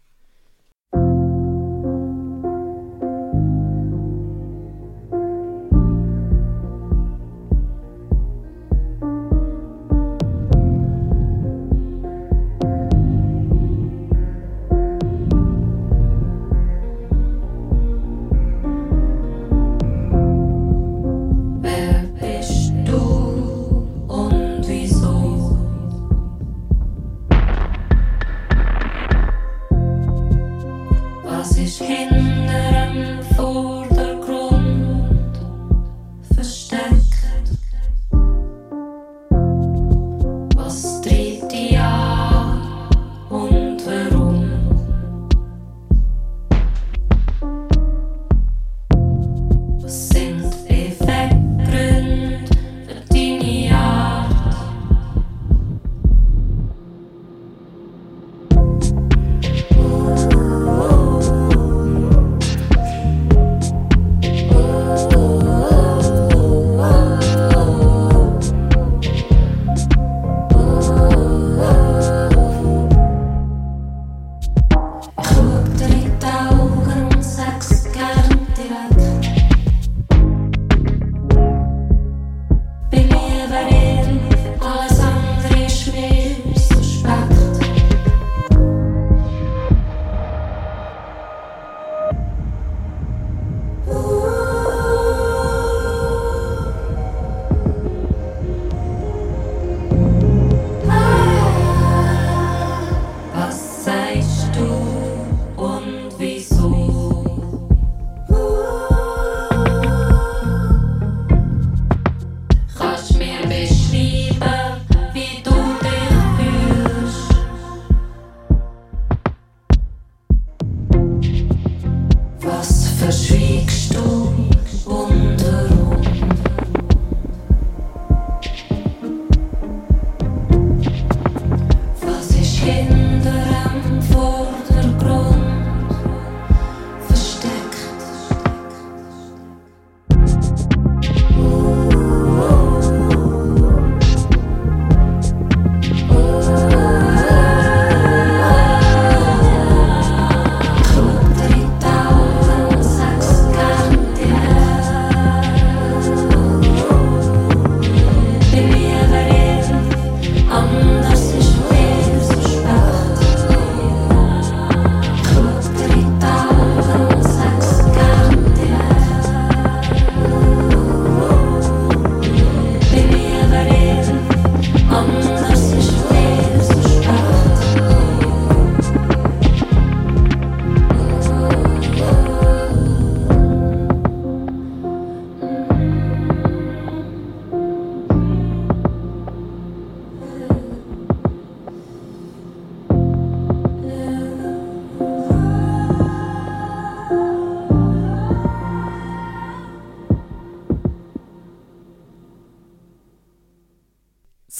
Was 122.44 122.88
verschwiegst 122.98 123.94
du 123.94 124.51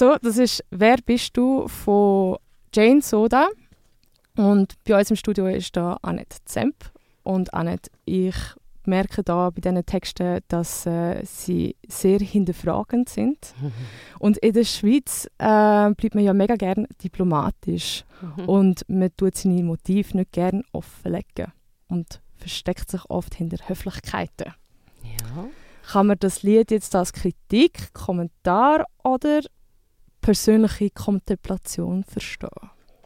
So, 0.02 0.16
das 0.20 0.36
ist 0.36 0.64
«Wer 0.70 0.96
bist 0.96 1.36
du?» 1.36 1.68
von 1.68 2.36
Jane 2.74 3.02
Soda. 3.02 3.46
Und 4.36 4.74
bei 4.82 4.98
uns 4.98 5.10
im 5.10 5.16
Studio 5.16 5.46
ist 5.46 5.76
da 5.76 5.96
Annette 6.02 6.38
Zemp. 6.44 6.74
Und 7.22 7.54
Annette, 7.54 7.88
ich 8.04 8.34
merke 8.84 9.22
da 9.22 9.50
bei 9.50 9.60
diesen 9.60 9.86
Texten, 9.86 10.40
dass 10.48 10.86
äh, 10.86 11.24
sie 11.24 11.76
sehr 11.86 12.18
hinterfragend 12.18 13.10
sind. 13.10 13.54
Und 14.18 14.38
in 14.38 14.54
der 14.54 14.64
Schweiz 14.64 15.26
äh, 15.38 15.94
bleibt 15.94 16.16
man 16.16 16.24
ja 16.24 16.34
mega 16.34 16.56
gern 16.56 16.88
diplomatisch. 17.00 18.04
Und 18.48 18.84
man 18.88 19.16
tut 19.16 19.36
seine 19.36 19.62
Motive 19.62 20.16
nicht 20.16 20.32
gern 20.32 20.64
offenlegen. 20.72 21.52
Und 21.86 22.20
versteckt 22.34 22.90
sich 22.90 23.08
oft 23.08 23.36
hinter 23.36 23.68
Höflichkeiten. 23.68 24.52
Ja. 25.04 25.44
Kann 25.92 26.08
man 26.08 26.18
das 26.18 26.42
Lied 26.42 26.72
jetzt 26.72 26.96
als 26.96 27.12
Kritik, 27.12 27.94
Kommentar 27.94 28.84
oder 29.04 29.42
persönliche 30.22 30.88
Kontemplation 30.90 32.04
verstehen? 32.04 32.48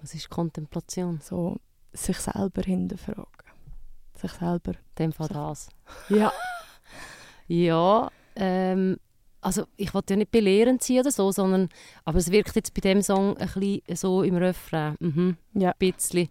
Was 0.01 0.15
ist 0.15 0.31
Kontemplation? 0.31 1.19
So 1.21 1.57
sich 1.93 2.19
selber 2.19 2.63
hinterfragen. 2.63 3.27
Sich 4.15 4.31
selber. 4.33 4.73
Dem 4.99 5.13
Fall 5.13 5.29
das. 5.29 5.69
Ja. 6.09 6.33
Ja, 7.49 8.11
ähm, 8.35 8.97
also 9.41 9.67
ich 9.77 9.95
wollte 9.95 10.15
ja 10.15 10.19
nicht 10.19 10.33
belehrend 10.33 10.83
sein 10.83 10.99
oder 10.99 11.13
so, 11.13 11.31
sondern, 11.31 11.69
aber 12.05 12.19
es 12.19 12.33
wirkt 12.33 12.57
jetzt 12.57 12.75
bei 12.75 12.81
dem 12.81 13.03
Song 13.03 13.37
ein 13.37 13.47
bisschen 13.47 13.83
so 13.97 14.23
im 14.25 14.35
Refrain. 14.37 14.97
Mhm, 14.99 15.37
Ja. 15.55 15.71
ein 15.71 15.75
bisschen. 15.79 16.29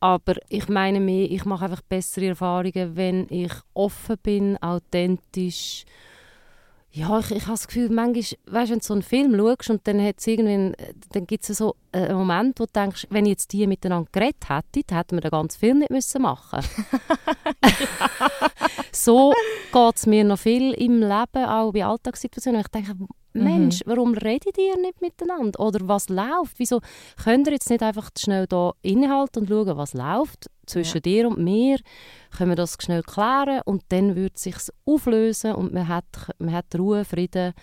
Aber 0.00 0.34
ich 0.50 0.68
meine 0.68 1.00
mehr, 1.00 1.30
ich 1.30 1.46
mache 1.46 1.64
einfach 1.64 1.80
bessere 1.80 2.26
Erfahrungen, 2.28 2.94
wenn 2.94 3.26
ich 3.30 3.52
offen 3.72 4.16
bin, 4.22 4.62
authentisch. 4.62 5.86
Ja, 6.92 7.20
ich, 7.20 7.30
ich 7.30 7.42
habe 7.42 7.52
das 7.52 7.68
Gefühl, 7.68 7.88
manchmal, 7.88 8.38
weißt, 8.46 8.72
wenn 8.72 8.78
du 8.80 8.84
so 8.84 8.94
einen 8.94 9.02
Film 9.02 9.36
schaust 9.36 9.70
und 9.70 9.86
dann, 9.86 10.04
hat's 10.04 10.26
äh, 10.26 10.72
dann 11.12 11.26
gibt 11.26 11.48
es 11.48 11.58
so 11.58 11.76
einen 11.92 12.16
Moment, 12.16 12.58
wo 12.58 12.64
du 12.64 12.72
denkst, 12.72 13.06
wenn 13.10 13.26
jetzt 13.26 13.52
die 13.52 13.66
miteinander 13.68 14.08
geredet 14.10 14.48
hätten, 14.48 14.94
hätten 14.94 15.16
wir 15.16 15.20
den 15.20 15.30
ganzen 15.30 15.58
Film 15.58 15.78
nicht 15.78 15.90
müssen 15.90 16.22
machen 16.22 16.60
So 18.92 19.32
geht 19.72 19.96
es 19.96 20.06
mir 20.06 20.24
noch 20.24 20.38
viel 20.38 20.72
im 20.72 21.00
Leben, 21.00 21.44
auch 21.44 21.72
bei 21.72 21.84
Alltagssituationen. 21.84 22.60
Ich 22.60 22.68
denke, 22.68 22.96
Mensch, 23.32 23.80
warum 23.86 24.14
redet 24.14 24.58
ihr 24.58 24.76
nicht 24.80 25.00
miteinander? 25.00 25.60
Oder 25.60 25.86
was 25.88 26.08
läuft? 26.08 26.58
Wieso 26.58 26.80
könnt 27.22 27.46
ihr 27.46 27.52
jetzt 27.54 27.70
nicht 27.70 27.82
einfach 27.82 28.10
schnell 28.18 28.46
da 28.46 28.72
innehalten 28.82 29.40
und 29.42 29.48
schauen, 29.48 29.76
was 29.76 29.94
läuft 29.94 30.50
zwischen 30.66 30.96
Ja. 30.96 31.00
dir 31.00 31.28
und 31.28 31.38
mir? 31.38 31.78
Können 32.36 32.50
wir 32.50 32.56
das 32.56 32.76
schnell 32.80 33.02
klären 33.02 33.60
und 33.64 33.82
dann 33.90 34.16
würde 34.16 34.32
es 34.34 34.42
sich 34.42 34.56
auflösen 34.84 35.52
und 35.54 35.72
man 35.72 35.86
hat, 35.88 36.04
man 36.38 36.52
hat 36.54 36.66
Ruhe, 36.78 37.04
Frieden. 37.04 37.54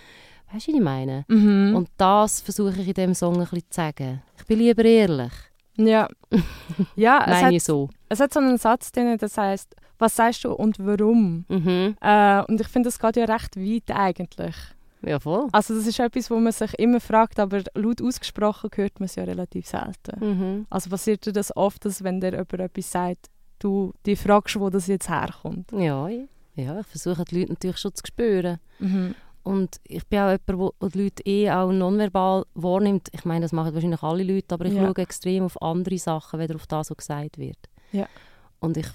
Weißt 0.54 0.68
du, 0.68 0.72
was 0.72 0.78
ich 0.78 0.84
meine? 0.84 1.26
Mhm. 1.28 1.74
Und 1.76 1.90
das 1.98 2.40
versuche 2.42 2.80
ich 2.82 2.88
in 2.88 2.94
diesem 2.94 3.14
Song 3.14 3.34
ein 3.36 3.40
bisschen 3.42 3.60
zu 3.70 3.76
sagen. 3.76 4.22
Ich 4.38 4.46
bin 4.46 4.60
lieber 4.60 4.86
ehrlich. 4.86 5.34
ja. 5.76 6.08
ja, 6.96 7.20
es 7.22 7.28
Meine 7.28 7.46
hat, 7.48 7.52
ich 7.54 7.64
so. 7.64 7.90
es 8.10 8.20
hat 8.20 8.34
so 8.34 8.40
einen 8.40 8.58
Satz 8.58 8.92
drin, 8.92 9.18
das 9.20 9.38
heißt, 9.38 9.76
was 10.00 10.16
sagst 10.16 10.44
du 10.46 10.54
und 10.54 10.78
warum? 10.80 11.44
Mhm. 11.50 11.96
Äh, 12.02 12.44
und 12.44 12.62
ich 12.62 12.68
finde, 12.68 12.88
das 12.88 13.00
geht 13.00 13.18
ja 13.18 13.26
recht 13.26 13.58
weit 13.58 13.92
eigentlich. 13.92 14.56
Ja, 15.04 15.20
voll. 15.20 15.48
Also 15.52 15.76
das 15.76 15.86
ist 15.88 16.00
etwas, 16.00 16.30
wo 16.32 16.40
man 16.40 16.52
sich 16.52 16.74
immer 16.80 17.00
fragt, 17.00 17.40
aber 17.40 17.62
laut 17.76 18.02
ausgesprochen 18.02 18.70
hört 18.76 19.00
man 19.00 19.06
es 19.06 19.16
ja 19.16 19.24
relativ 19.24 19.68
selten. 19.68 20.20
Mhm. 20.20 20.66
Also 20.70 20.90
passiert 20.90 21.26
dir 21.26 21.34
das 21.34 21.56
oft, 21.56 21.86
dass 21.86 22.04
wenn 22.04 22.20
dir 22.20 22.32
jemand 22.32 22.54
etwas 22.54 22.92
sagt, 22.92 23.28
du 23.60 23.94
dich 24.06 24.20
fragst, 24.20 24.60
wo 24.60 24.70
das 24.70 24.88
jetzt 24.88 25.10
herkommt? 25.10 25.72
Ja, 25.72 26.08
ich- 26.08 26.28
ja, 26.56 26.80
ich 26.80 26.88
versuche 26.88 27.24
die 27.26 27.40
Leute 27.40 27.52
natürlich 27.54 27.78
schon 27.78 27.94
zu 27.94 28.04
spüren. 28.08 28.58
Mhm. 28.80 29.14
Und 29.44 29.78
ich 29.84 30.06
bin 30.08 30.20
auch 30.20 30.32
jemand, 30.48 30.74
wo 30.82 30.88
die 30.90 31.04
Leute 31.04 31.24
eh 31.26 31.52
auch 31.52 31.72
nonverbal 31.72 32.46
wahrnimmt. 32.56 33.08
Ich 33.14 33.24
meine, 33.24 33.42
das 33.46 33.54
machen 33.54 33.74
wahrscheinlich 33.74 34.04
alle 34.04 34.24
Leute, 34.24 34.56
aber 34.56 34.66
ich 34.66 34.74
Ja. 34.74 34.86
schaue 34.86 34.98
extrem 35.04 35.44
auf 35.46 35.62
andere 35.62 35.98
Sachen, 36.00 36.40
weder 36.40 36.56
auf 36.56 36.68
das, 36.68 36.90
was 36.90 36.98
gesagt 36.98 37.38
wird. 37.38 37.58
Ja. 37.94 38.08
Und 38.60 38.76
ich 38.78 38.88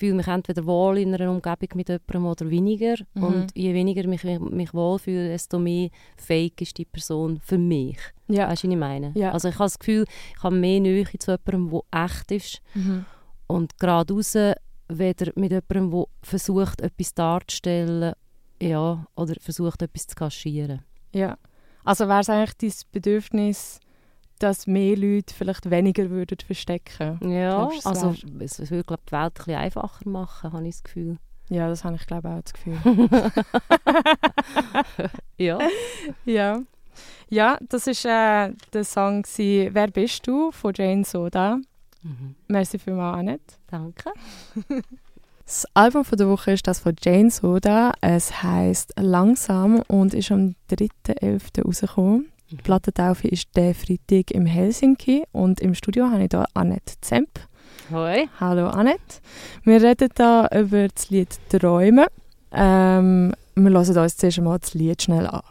fühle 0.00 0.14
mich 0.14 0.26
entweder 0.26 0.64
wohl 0.66 0.98
in 0.98 1.14
einer 1.14 1.30
Umgebung 1.30 1.68
mit 1.74 1.88
jemandem 1.88 2.26
oder 2.26 2.50
weniger. 2.50 2.96
Mhm. 3.14 3.22
Und 3.22 3.46
je 3.54 3.72
weniger 3.74 4.08
mich, 4.08 4.24
mich 4.24 4.74
wohlfühle, 4.74 5.28
desto 5.28 5.58
mehr 5.58 5.90
fake 6.16 6.62
ist 6.62 6.78
die 6.78 6.84
Person 6.86 7.38
für 7.40 7.58
mich. 7.58 7.98
Ja. 8.26 8.48
Weißt 8.48 8.64
du, 8.64 8.68
was 8.68 8.72
ich 8.74 8.78
meine? 8.80 9.12
Ja. 9.14 9.32
Also 9.32 9.48
ich 9.48 9.54
habe 9.54 9.64
das 9.66 9.78
Gefühl, 9.78 10.04
ich 10.36 10.42
habe 10.42 10.56
mehr 10.56 10.80
Nähe 10.80 11.06
zu 11.18 11.30
jemandem, 11.46 11.70
der 11.92 12.04
echt 12.06 12.30
ist 12.32 12.62
Mhm. 12.74 13.04
und 13.46 13.78
geradeaus 13.78 14.34
weder 14.88 15.32
mit 15.36 15.52
jemandem, 15.52 15.90
der 15.90 16.04
versucht, 16.22 16.80
etwas 16.80 17.14
darzustellen 17.14 18.14
ja, 18.60 19.06
oder 19.14 19.34
versucht, 19.40 19.82
etwas 19.82 20.06
zu 20.06 20.14
kaschieren. 20.16 20.82
Ja. 21.12 21.36
Also 21.84 22.08
wäre 22.08 22.20
es 22.20 22.28
eigentlich 22.28 22.56
dein 22.56 22.90
Bedürfnis, 22.92 23.80
dass 24.40 24.66
mehr 24.66 24.96
Leute 24.96 25.34
vielleicht 25.34 25.70
weniger 25.70 26.10
würden 26.10 26.38
verstecken 26.44 27.18
Ja, 27.30 27.66
du, 27.66 27.76
es 27.76 27.86
also 27.86 28.14
es, 28.40 28.70
würde 28.70 28.84
glaub, 28.84 29.06
die 29.06 29.12
Welt 29.12 29.22
ein 29.22 29.32
bisschen 29.32 29.54
einfacher 29.54 30.08
machen, 30.08 30.52
habe 30.52 30.66
ich 30.66 30.74
das 30.74 30.82
Gefühl. 30.82 31.18
Ja, 31.48 31.68
das 31.68 31.84
habe 31.84 31.96
ich 31.96 32.06
glaube 32.06 32.28
auch 32.28 32.42
das 32.42 32.52
Gefühl. 32.52 32.78
Ja. 35.40 35.58
ja. 36.24 36.62
Ja, 37.30 37.58
das 37.68 37.86
war 37.86 38.48
äh, 38.48 38.52
der 38.72 38.84
Song 38.84 39.22
gewesen, 39.22 39.74
«Wer 39.74 39.86
bist 39.88 40.26
du?» 40.26 40.50
von 40.50 40.72
Jane 40.76 41.04
Soda. 41.04 41.58
Mhm. 42.02 42.34
Merci 42.48 42.78
vielmals, 42.78 43.18
Annette. 43.18 43.54
Danke. 43.66 44.10
Das 45.46 45.66
Album 45.74 46.04
von 46.04 46.16
der 46.16 46.28
Woche 46.28 46.52
ist 46.52 46.68
das 46.68 46.78
von 46.78 46.94
Jane 47.02 47.28
Soda. 47.28 47.92
Es 48.00 48.40
heißt 48.40 48.92
«Langsam» 49.00 49.82
und 49.88 50.14
ist 50.14 50.30
am 50.30 50.54
3.11. 50.70 51.64
rausgekommen. 51.64 52.30
Die 52.50 52.56
Plattentaufe 52.56 53.28
ist 53.28 53.56
der 53.56 53.76
Freitag 53.76 54.32
im 54.32 54.44
Helsinki 54.44 55.22
und 55.30 55.60
im 55.60 55.74
Studio 55.74 56.10
habe 56.10 56.24
ich 56.24 56.30
hier 56.32 56.46
Annette 56.54 56.94
Zemp. 57.00 57.28
Hoi. 57.92 58.26
Hallo 58.40 58.66
Annette. 58.68 59.20
Wir 59.62 59.80
reden 59.80 60.08
hier 60.16 60.48
über 60.52 60.88
das 60.88 61.10
Lied 61.10 61.28
«Träume». 61.48 62.08
Ähm, 62.50 63.32
wir 63.54 63.70
hören 63.70 63.98
uns 63.98 64.16
zuerst 64.16 64.38
einmal 64.38 64.58
das 64.58 64.74
Lied 64.74 65.00
schnell 65.00 65.28
an. 65.28 65.42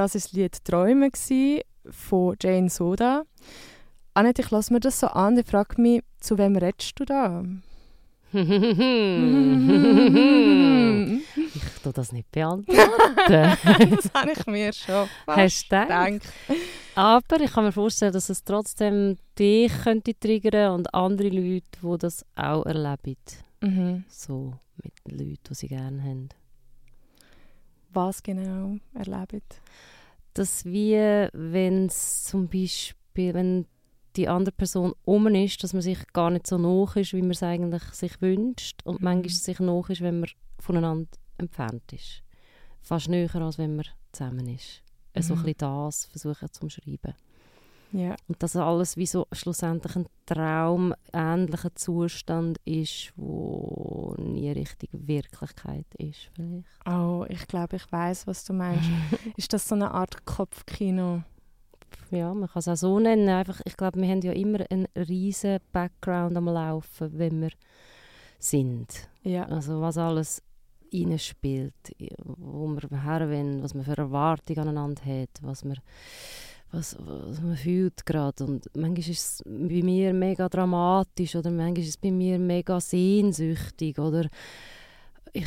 Das 0.00 0.14
war 0.14 0.20
das 0.22 0.32
Lied 0.32 0.64
«Träume» 0.64 1.10
von 1.90 2.34
Jane 2.40 2.70
Soda. 2.70 3.24
Annette, 4.14 4.40
ich 4.40 4.50
lasse 4.50 4.72
mir 4.72 4.80
das 4.80 4.98
so 4.98 5.08
an. 5.08 5.36
Ich 5.36 5.46
frage 5.46 5.78
mich, 5.78 6.02
zu 6.18 6.38
wem 6.38 6.56
redest 6.56 6.98
du 6.98 7.04
da? 7.04 7.44
ich 8.32 8.42
tue 11.82 11.92
das 11.92 12.12
nicht 12.12 12.32
beantworten. 12.32 12.88
das 13.28 14.10
habe 14.14 14.32
ich 14.32 14.46
mir 14.46 14.72
schon 14.72 15.06
Hast 15.26 15.70
du 15.70 15.80
gedacht? 15.82 16.22
Aber 16.94 17.40
ich 17.42 17.52
kann 17.52 17.64
mir 17.64 17.72
vorstellen, 17.72 18.14
dass 18.14 18.30
es 18.30 18.42
trotzdem 18.42 19.18
dich 19.38 19.70
könnte 19.82 20.18
triggern 20.18 20.76
und 20.76 20.94
andere 20.94 21.28
Leute, 21.28 21.66
die 21.82 21.98
das 21.98 22.24
auch 22.36 22.64
erleben. 22.64 23.18
Mhm. 23.60 24.04
So 24.08 24.54
mit 24.82 24.94
Leuten, 25.04 25.40
die 25.50 25.54
sie 25.54 25.68
gerne 25.68 26.02
haben. 26.02 26.30
Was 27.92 28.22
genau 28.22 28.76
erlebt? 28.94 29.60
Dass 30.34 30.64
wie 30.64 30.94
wenn 31.32 31.86
es 31.86 32.24
zum 32.24 32.48
Beispiel, 32.48 33.34
wenn 33.34 33.66
die 34.16 34.28
andere 34.28 34.52
Person 34.52 34.94
um 35.04 35.26
ist, 35.28 35.62
dass 35.62 35.72
man 35.72 35.82
sich 35.82 35.98
gar 36.12 36.30
nicht 36.30 36.46
so 36.46 36.58
nah 36.58 36.84
ist, 36.94 37.12
wie 37.12 37.22
man 37.22 37.30
es 37.30 37.42
eigentlich 37.42 37.82
sich 37.92 38.20
wünscht 38.20 38.80
und 38.84 39.00
Mhm. 39.00 39.04
manchmal 39.04 39.30
sich 39.30 39.60
nah 39.60 39.82
ist, 39.88 40.00
wenn 40.00 40.20
man 40.20 40.30
voneinander 40.58 41.08
entfernt 41.38 41.92
ist. 41.92 42.22
Fast 42.80 43.08
näher, 43.08 43.34
als 43.36 43.58
wenn 43.58 43.76
man 43.76 43.86
zusammen 44.12 44.48
ist. 44.48 44.82
Mhm. 45.14 45.22
So 45.22 45.34
ein 45.34 45.42
bisschen 45.42 45.58
das 45.58 46.04
versuchen 46.06 46.52
zu 46.52 46.62
umschreiben. 46.62 47.14
Ja. 47.92 48.16
Und 48.28 48.42
dass 48.42 48.56
alles 48.56 48.96
wie 48.96 49.06
so 49.06 49.26
schlussendlich 49.32 49.96
ein 49.96 50.06
traumähnlicher 50.26 51.74
Zustand 51.74 52.58
ist, 52.64 53.12
wo 53.16 54.14
nie 54.18 54.50
richtig 54.52 54.90
Wirklichkeit 54.92 55.86
ist 55.98 56.30
vielleicht. 56.34 56.66
Oh, 56.86 57.24
ich 57.28 57.46
glaube, 57.48 57.76
ich 57.76 57.90
weiß, 57.90 58.26
was 58.26 58.44
du 58.44 58.52
meinst. 58.52 58.88
ist 59.36 59.52
das 59.52 59.66
so 59.66 59.74
eine 59.74 59.90
Art 59.90 60.24
Kopfkino? 60.24 61.22
Ja, 62.10 62.32
man 62.34 62.48
kann 62.48 62.60
es 62.60 62.68
auch 62.68 62.76
so 62.76 62.98
nennen. 62.98 63.28
Einfach, 63.28 63.60
ich 63.64 63.76
glaube, 63.76 64.00
wir 64.00 64.08
haben 64.08 64.20
ja 64.20 64.32
immer 64.32 64.58
einen 64.70 64.86
riesen 64.96 65.58
Background 65.72 66.36
am 66.36 66.46
Laufen, 66.46 67.18
wenn 67.18 67.40
wir 67.40 67.50
sind. 68.38 69.08
Ja. 69.22 69.44
Also 69.44 69.80
was 69.80 69.98
alles 69.98 70.42
reinspielt, 70.92 71.74
wo 72.18 72.68
wir 72.68 73.02
herwollen, 73.04 73.62
was 73.62 73.74
man 73.74 73.84
für 73.84 73.96
Erwartungen 73.96 74.60
aneinander 74.60 75.04
hat, 75.04 75.30
was 75.42 75.64
man, 75.64 75.78
was, 76.72 76.96
was 77.00 77.40
man 77.40 77.56
fühlt 77.56 78.04
gerade. 78.06 78.44
Und 78.44 78.66
manchmal 78.76 78.98
ist 79.10 79.10
es 79.10 79.42
bei 79.44 79.82
mir 79.82 80.12
mega 80.14 80.48
dramatisch 80.48 81.34
oder 81.36 81.50
manchmal 81.50 81.78
ist 81.82 81.88
es 81.88 81.96
bei 81.96 82.10
mir 82.10 82.38
mega 82.38 82.80
sehnsüchtig 82.80 83.98
oder 83.98 84.28
ich, 85.32 85.46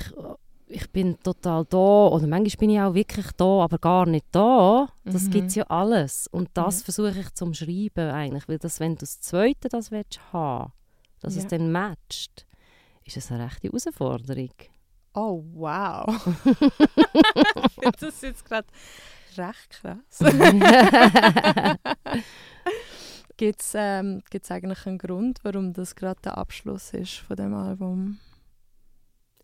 ich 0.67 0.89
bin 0.91 1.19
total 1.19 1.65
da 1.65 2.07
oder 2.07 2.27
manchmal 2.27 2.57
bin 2.59 2.69
ich 2.71 2.79
auch 2.79 2.93
wirklich 2.93 3.27
da, 3.37 3.63
aber 3.63 3.77
gar 3.77 4.05
nicht 4.05 4.25
da. 4.31 4.87
Das 5.05 5.23
Mhm. 5.27 5.29
gibt 5.31 5.49
es 5.49 5.55
ja 5.55 5.63
alles. 5.65 6.27
Und 6.27 6.49
das 6.53 6.79
Mhm. 6.79 6.83
versuche 6.85 7.19
ich 7.19 7.33
zum 7.33 7.53
Schreiben 7.53 8.09
eigentlich, 8.11 8.47
weil 8.47 8.59
das, 8.59 8.79
wenn 8.79 8.93
du 8.95 8.99
das 8.99 9.19
Zweite 9.21 9.69
das 9.69 9.91
willst 9.91 10.19
haben, 10.33 10.71
dass 11.21 11.35
Ja. 11.35 11.41
es 11.41 11.47
dann 11.47 11.71
matcht, 11.71 12.45
ist 13.05 13.17
es 13.17 13.31
eine 13.31 13.45
rechte 13.45 13.67
Herausforderung. 13.67 14.51
Oh, 15.15 15.43
wow. 15.53 16.05
ich 16.45 16.53
finde 17.79 17.97
das 17.99 18.21
jetzt 18.21 18.43
gerade 18.45 18.67
recht 19.37 19.69
krass. 19.81 20.19
Gibt 23.37 23.61
es 23.61 23.73
ähm, 23.75 24.21
gibt's 24.29 24.51
eigentlich 24.51 24.85
einen 24.85 24.97
Grund, 24.99 25.39
warum 25.43 25.73
das 25.73 25.95
gerade 25.95 26.21
der 26.23 26.37
Abschluss 26.37 26.93
ist 26.93 27.15
von 27.17 27.35
dem 27.35 27.53
Album? 27.55 28.19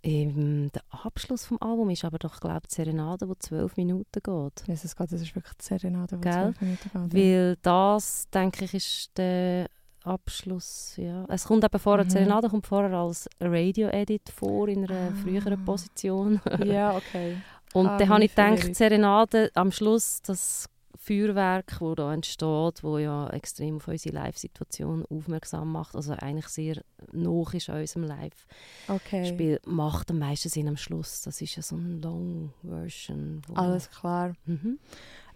Ähm, 0.04 0.70
der 0.74 0.84
Abschluss 0.90 1.46
vom 1.46 1.58
Album 1.60 1.90
ist 1.90 2.06
aber 2.06 2.20
doch, 2.20 2.40
glaube 2.40 2.62
ich, 2.64 2.70
die 2.70 2.76
Serenade, 2.76 3.26
die 3.28 3.38
zwölf 3.40 3.76
Minuten 3.76 4.06
geht. 4.24 4.68
Jesus 4.68 4.96
Gott, 4.96 5.12
das 5.12 5.22
ist 5.22 5.36
wirklich 5.36 5.54
die 5.56 5.66
Serenade, 5.66 6.18
die 6.18 6.30
zwölf 6.30 6.62
Minuten 6.62 6.90
geht. 7.10 7.14
Weil 7.14 7.58
das, 7.62 8.30
denke 8.30 8.64
ich, 8.66 8.74
ist 8.76 9.18
der 9.18 9.68
Abschluss. 10.04 10.94
Ja. 10.96 11.26
Es 11.28 11.44
kommt 11.46 11.66
eben 11.66 11.80
vorher, 11.80 12.06
Mhm. 12.06 12.10
die 12.10 12.14
Serenade 12.14 12.48
kommt 12.48 12.68
vorher 12.68 12.94
als 12.98 13.28
Radio-Edit 13.42 14.30
vor, 14.30 14.70
in 14.70 14.90
einer 14.90 15.10
Ah. 15.10 15.16
früheren 15.22 15.66
Position. 15.66 16.40
ja, 16.64 16.96
okay. 16.96 17.36
Und 17.74 17.88
Ah, 17.88 17.97
dann 17.97 18.09
habe 18.09 18.24
ich 18.24 18.32
gedacht, 18.32 18.67
die 18.67 18.74
Serenade 18.74 19.51
am 19.53 19.72
Schluss, 19.72 20.22
das 20.24 20.67
Feuerwerk, 20.97 21.78
das 21.80 21.95
da 21.95 22.13
entsteht, 22.13 22.84
wo 22.84 22.97
ja 22.97 23.30
extrem 23.30 23.78
auf 23.78 23.88
unsere 23.88 24.15
Live-Situation 24.15 25.05
aufmerksam 25.09 25.72
macht, 25.72 25.95
also 25.95 26.13
eigentlich 26.13 26.47
sehr 26.47 26.82
noch 27.13 27.53
ist 27.53 27.70
an 27.70 27.80
unserem 27.80 28.03
Live-Spiel, 28.03 29.59
Okay, 29.59 29.59
macht 29.65 30.11
am 30.11 30.20
meisten 30.20 30.49
Sinn 30.49 30.67
am 30.67 30.78
Schluss. 30.78 31.22
Das 31.22 31.41
ist 31.41 31.55
ja 31.55 31.61
so 31.61 31.76
eine 31.76 31.95
Long-Version. 31.95 33.41
alles 33.53 33.89
klar. 33.89 34.34
Mhm. 34.45 34.80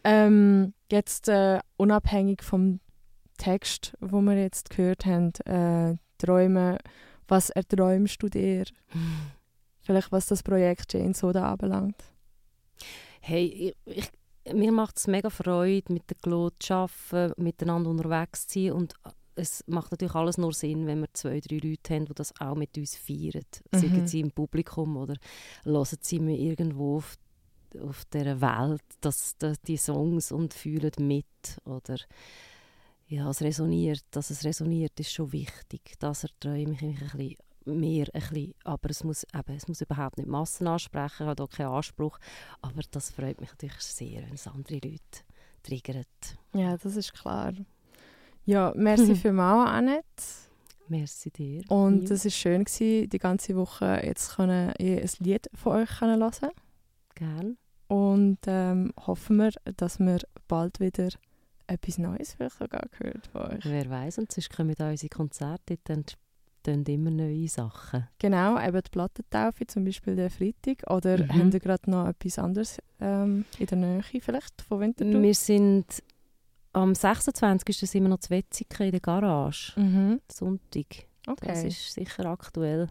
Ähm, 0.04 0.74
jetzt 0.92 1.30
äh, 1.30 1.60
unabhängig 1.78 2.44
vom 2.44 2.80
Text, 3.38 3.94
wo 4.00 4.22
wir 4.22 4.38
jetzt 4.38 4.70
gehört 4.70 5.06
haben, 5.06 5.32
äh, 5.46 5.96
Träume, 6.18 6.78
was 7.28 7.50
erträumst 7.50 8.22
du 8.22 8.28
dir? 8.30 8.66
Vielleicht 9.82 10.12
was 10.12 10.28
das 10.28 10.44
Projekt 10.44 10.94
Jane 10.94 11.14
Soda 11.14 11.52
anbelangt? 11.52 12.13
Hey, 13.26 13.74
ich, 13.86 14.12
mir 14.54 14.74
macht 14.74 14.98
es 14.98 15.08
mega 15.08 15.30
Freude, 15.30 15.94
mit 15.94 16.10
der 16.10 16.18
Claude 16.18 16.56
zu 16.60 16.74
arbeiten, 16.74 17.42
miteinander 17.42 17.90
unterwegs 17.90 18.48
zu 18.48 18.60
sein 18.60 18.74
und 18.74 18.94
es 19.36 19.64
macht 19.66 19.92
natürlich 19.92 20.14
alles 20.14 20.38
nur 20.38 20.52
Sinn, 20.52 20.86
wenn 20.88 21.00
wir 21.00 21.14
zwei, 21.14 21.40
drei 21.40 21.58
Leute 21.64 21.96
haben, 21.96 22.06
die 22.06 22.14
das 22.14 22.34
auch 22.42 22.56
mit 22.56 22.78
uns 22.78 22.98
feiern. 22.98 23.46
Mhm. 23.72 23.80
Seien 23.80 24.08
sie 24.08 24.20
im 24.20 24.32
Publikum 24.32 24.98
oder 24.98 25.16
hören 25.64 25.98
sie 26.02 26.20
mir 26.20 26.38
irgendwo 26.38 26.98
auf, 26.98 27.16
auf 27.82 28.04
dieser 28.14 28.42
Welt 28.42 28.84
das, 29.00 29.38
das, 29.40 29.62
die 29.62 29.78
Songs 29.78 30.34
und 30.34 30.54
fühlen 30.54 30.92
mit 31.00 31.26
oder 31.64 31.96
ja, 33.08 33.30
es 33.30 33.42
resoniert, 33.42 34.04
dass 34.12 34.32
es 34.32 34.44
resoniert, 34.44 35.00
ist 35.00 35.14
schon 35.14 35.32
wichtig. 35.32 35.94
Das 36.00 36.24
erträume 36.24 36.74
ich 36.74 36.82
mich 36.82 37.02
ein 37.02 37.18
bisschen 37.18 37.38
mehr 37.66 38.08
ein 38.14 38.22
bisschen, 38.22 38.54
aber 38.64 38.90
es 38.90 39.04
muss, 39.04 39.24
eben, 39.34 39.56
es 39.56 39.68
muss 39.68 39.82
überhaupt 39.82 40.18
nicht 40.18 40.30
Massen 40.30 40.68
ansprechen, 40.68 41.28
habe 41.28 41.44
auch 41.44 41.50
keinen 41.50 41.72
Anspruch, 41.72 42.20
aber 42.62 42.82
das 42.92 43.12
freut 43.12 43.40
mich 43.40 43.50
natürlich 43.52 43.80
sehr, 43.80 44.22
wenn 44.24 44.34
es 44.34 44.48
andere 44.48 44.76
Leute 44.76 45.24
triggert. 45.64 46.38
Ja, 46.54 46.78
das 46.78 46.96
ist 46.96 47.14
klar. 47.14 47.54
Ja, 48.46 48.74
merci 48.76 49.16
vielmals, 49.16 49.70
Annette. 49.70 50.04
Merci 50.90 51.32
dir. 51.32 51.64
Und 51.70 52.12
es 52.12 52.26
war 52.26 52.32
schön, 52.32 52.66
gewesen, 52.66 53.10
die 53.10 53.20
ganze 53.20 53.56
Woche 53.56 54.02
jetzt 54.04 54.36
können, 54.36 54.74
ein 54.78 55.10
Lied 55.20 55.50
von 55.54 55.82
euch 55.82 55.90
können 56.00 56.22
hören 56.22 56.52
Gern. 57.16 57.58
Und 57.88 58.40
ähm, 58.48 58.92
hoffen 59.06 59.38
wir, 59.38 59.52
dass 59.78 60.00
wir 60.00 60.20
bald 60.48 60.80
wieder 60.80 61.10
etwas 61.68 61.98
Neues 61.98 62.34
vielleicht 62.34 62.58
sogar 62.58 62.84
gehört 62.98 63.28
von 63.28 63.42
euch. 63.44 63.66
Wer 63.66 63.90
weiß 63.90 64.18
und 64.20 64.32
sonst 64.32 64.56
kommen 64.56 64.76
da 64.76 64.90
unsere 64.90 65.10
Konzerte, 65.10 65.78
dann 65.86 66.06
tun 66.64 66.84
immer 66.86 67.12
neue 67.12 67.48
Sachen. 67.48 68.08
Genau, 68.20 68.60
eben 68.60 68.82
die 68.82 68.90
Plattentaufe, 68.90 69.68
zum 69.68 69.86
Beispiel 69.86 70.16
der 70.16 70.30
Freitag. 70.32 70.90
Oder 70.90 71.18
Mhm. 71.20 71.30
haben 71.34 71.52
ihr 71.52 71.60
gerade 71.60 71.90
noch 71.92 72.08
etwas 72.08 72.40
anderes 72.40 72.80
ähm, 73.00 73.46
in 73.60 73.66
der 73.68 73.78
Nähe 73.78 74.02
vielleicht 74.22 74.62
von 74.62 74.80
Winterthur? 74.80 75.22
Wir 75.22 75.36
sind 75.36 75.86
am 76.74 76.96
26. 76.96 77.78
sind 77.90 78.02
wir 78.04 78.10
noch 78.10 78.20
zu 78.20 78.32
Wetzikon 78.32 78.88
in 78.88 78.92
der 78.94 79.02
Garage. 79.02 79.74
Mhm. 79.80 80.22
Sonntag. 80.32 80.86
Das 81.26 81.38
Okay, 81.38 81.68
ist 81.68 81.94
sicher 81.94 82.26
aktuell. 82.26 82.90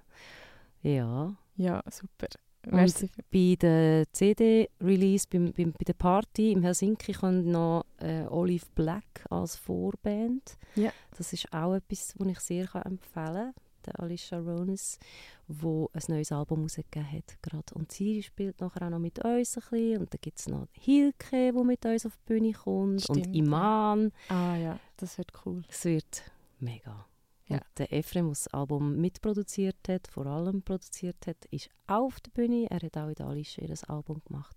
Ja. 0.83 1.35
ja, 1.57 1.83
super. 1.91 2.29
Und 2.67 2.75
Merci. 2.75 3.11
Bei 3.31 3.57
der 3.61 4.05
CD-Release, 4.13 5.27
beim, 5.29 5.53
beim, 5.53 5.73
bei 5.73 5.85
der 5.85 5.95
Party 5.95 6.53
im 6.53 6.63
Helsinki, 6.63 7.13
kommt 7.13 7.47
noch 7.47 7.85
äh, 7.99 8.25
Olive 8.29 8.67
Black 8.75 9.25
als 9.31 9.57
Vorband. 9.57 10.57
Ja. 10.77 10.93
Das 11.17 11.33
ist 11.33 11.53
auch 11.53 11.75
etwas, 11.75 12.15
was 12.19 12.29
ich 12.29 12.41
sehr 12.41 12.67
kann 12.67 12.83
empfehlen 12.83 13.53
kann. 13.53 13.55
Der 13.85 13.99
Alicia 13.99 14.39
Rones, 14.39 15.01
wo 15.49 15.91
ein 15.93 16.03
neues 16.07 16.31
Album 16.31 16.63
rausgegeben 16.63 17.11
hat. 17.11 17.43
Gerade. 17.43 17.75
Und 17.75 17.91
sie 17.91 18.23
spielt 18.23 18.61
nachher 18.61 18.87
auch 18.87 18.91
noch 18.91 19.01
mit 19.01 19.19
uns 19.25 19.57
ein 19.57 19.63
bisschen. 19.71 19.99
Und 19.99 20.15
dann 20.15 20.21
gibt 20.21 20.39
es 20.39 20.49
noch 20.49 20.69
Hilke, 20.71 21.53
die 21.53 21.65
mit 21.65 21.85
uns 21.85 22.07
auf 22.07 22.17
die 22.17 22.33
Bühne 22.33 22.53
kommt. 22.53 23.03
Stimmt, 23.03 23.27
und. 23.27 23.35
Iman. 23.35 24.13
Ah 24.29 24.55
ja, 24.55 24.79
das 24.99 25.19
wird 25.19 25.33
cool. 25.45 25.63
Es 25.69 25.85
wird 25.85 26.23
mega. 26.61 27.07
Ja. 27.53 27.59
Und 27.59 27.79
der 27.79 27.93
Ephraim, 27.93 28.27
der 28.27 28.33
das 28.33 28.49
Album 28.49 28.97
mitproduziert 28.97 29.89
hat, 29.89 30.09
vor 30.09 30.27
allem 30.27 30.63
produziert 30.63 31.27
hat, 31.27 31.45
ist 31.51 31.71
auf 31.87 32.21
der 32.21 32.31
Bühne. 32.31 32.67
Er 32.71 32.81
hat 32.81 32.97
auch 32.97 33.09
in 33.09 33.15
der 33.15 33.27
Alicia 33.27 33.65
ihr 33.65 33.75
Album 33.89 34.21
gemacht. 34.25 34.57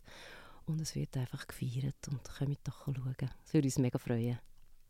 Und 0.66 0.82
es 0.82 0.96
wird 0.96 1.16
einfach 1.18 1.46
gefeiert. 1.48 1.96
Und 2.10 2.24
kommt 2.24 2.60
doch 2.64 2.86
schauen. 2.86 3.16
Das 3.20 3.54
würde 3.54 3.68
uns 3.68 3.78
mega 3.78 4.00
freuen. 4.00 4.40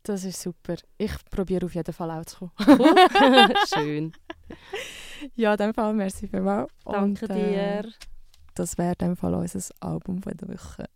Das 0.02 0.22
ist 0.24 0.40
super. 0.40 0.76
Ich 0.98 1.12
probiere 1.30 1.66
auf 1.66 1.74
jeden 1.74 1.92
Fall 1.92 2.10
auch 2.12 2.24
zu 2.24 2.48
kommen. 2.56 3.52
Schön. 3.74 4.12
ja, 5.34 5.52
in 5.52 5.58
dem 5.58 5.74
Fall 5.74 5.92
merci 5.94 6.28
vielmals. 6.28 6.70
Danke 6.84 7.26
Und, 7.26 7.30
äh, 7.30 7.82
dir. 7.82 7.92
Das 8.54 8.78
wäre 8.78 8.92
in 8.92 9.08
dem 9.08 9.16
Fall 9.16 9.34
unser 9.34 9.74
Album 9.80 10.22
von 10.22 10.36
der 10.36 10.48
Woche. 10.48 10.88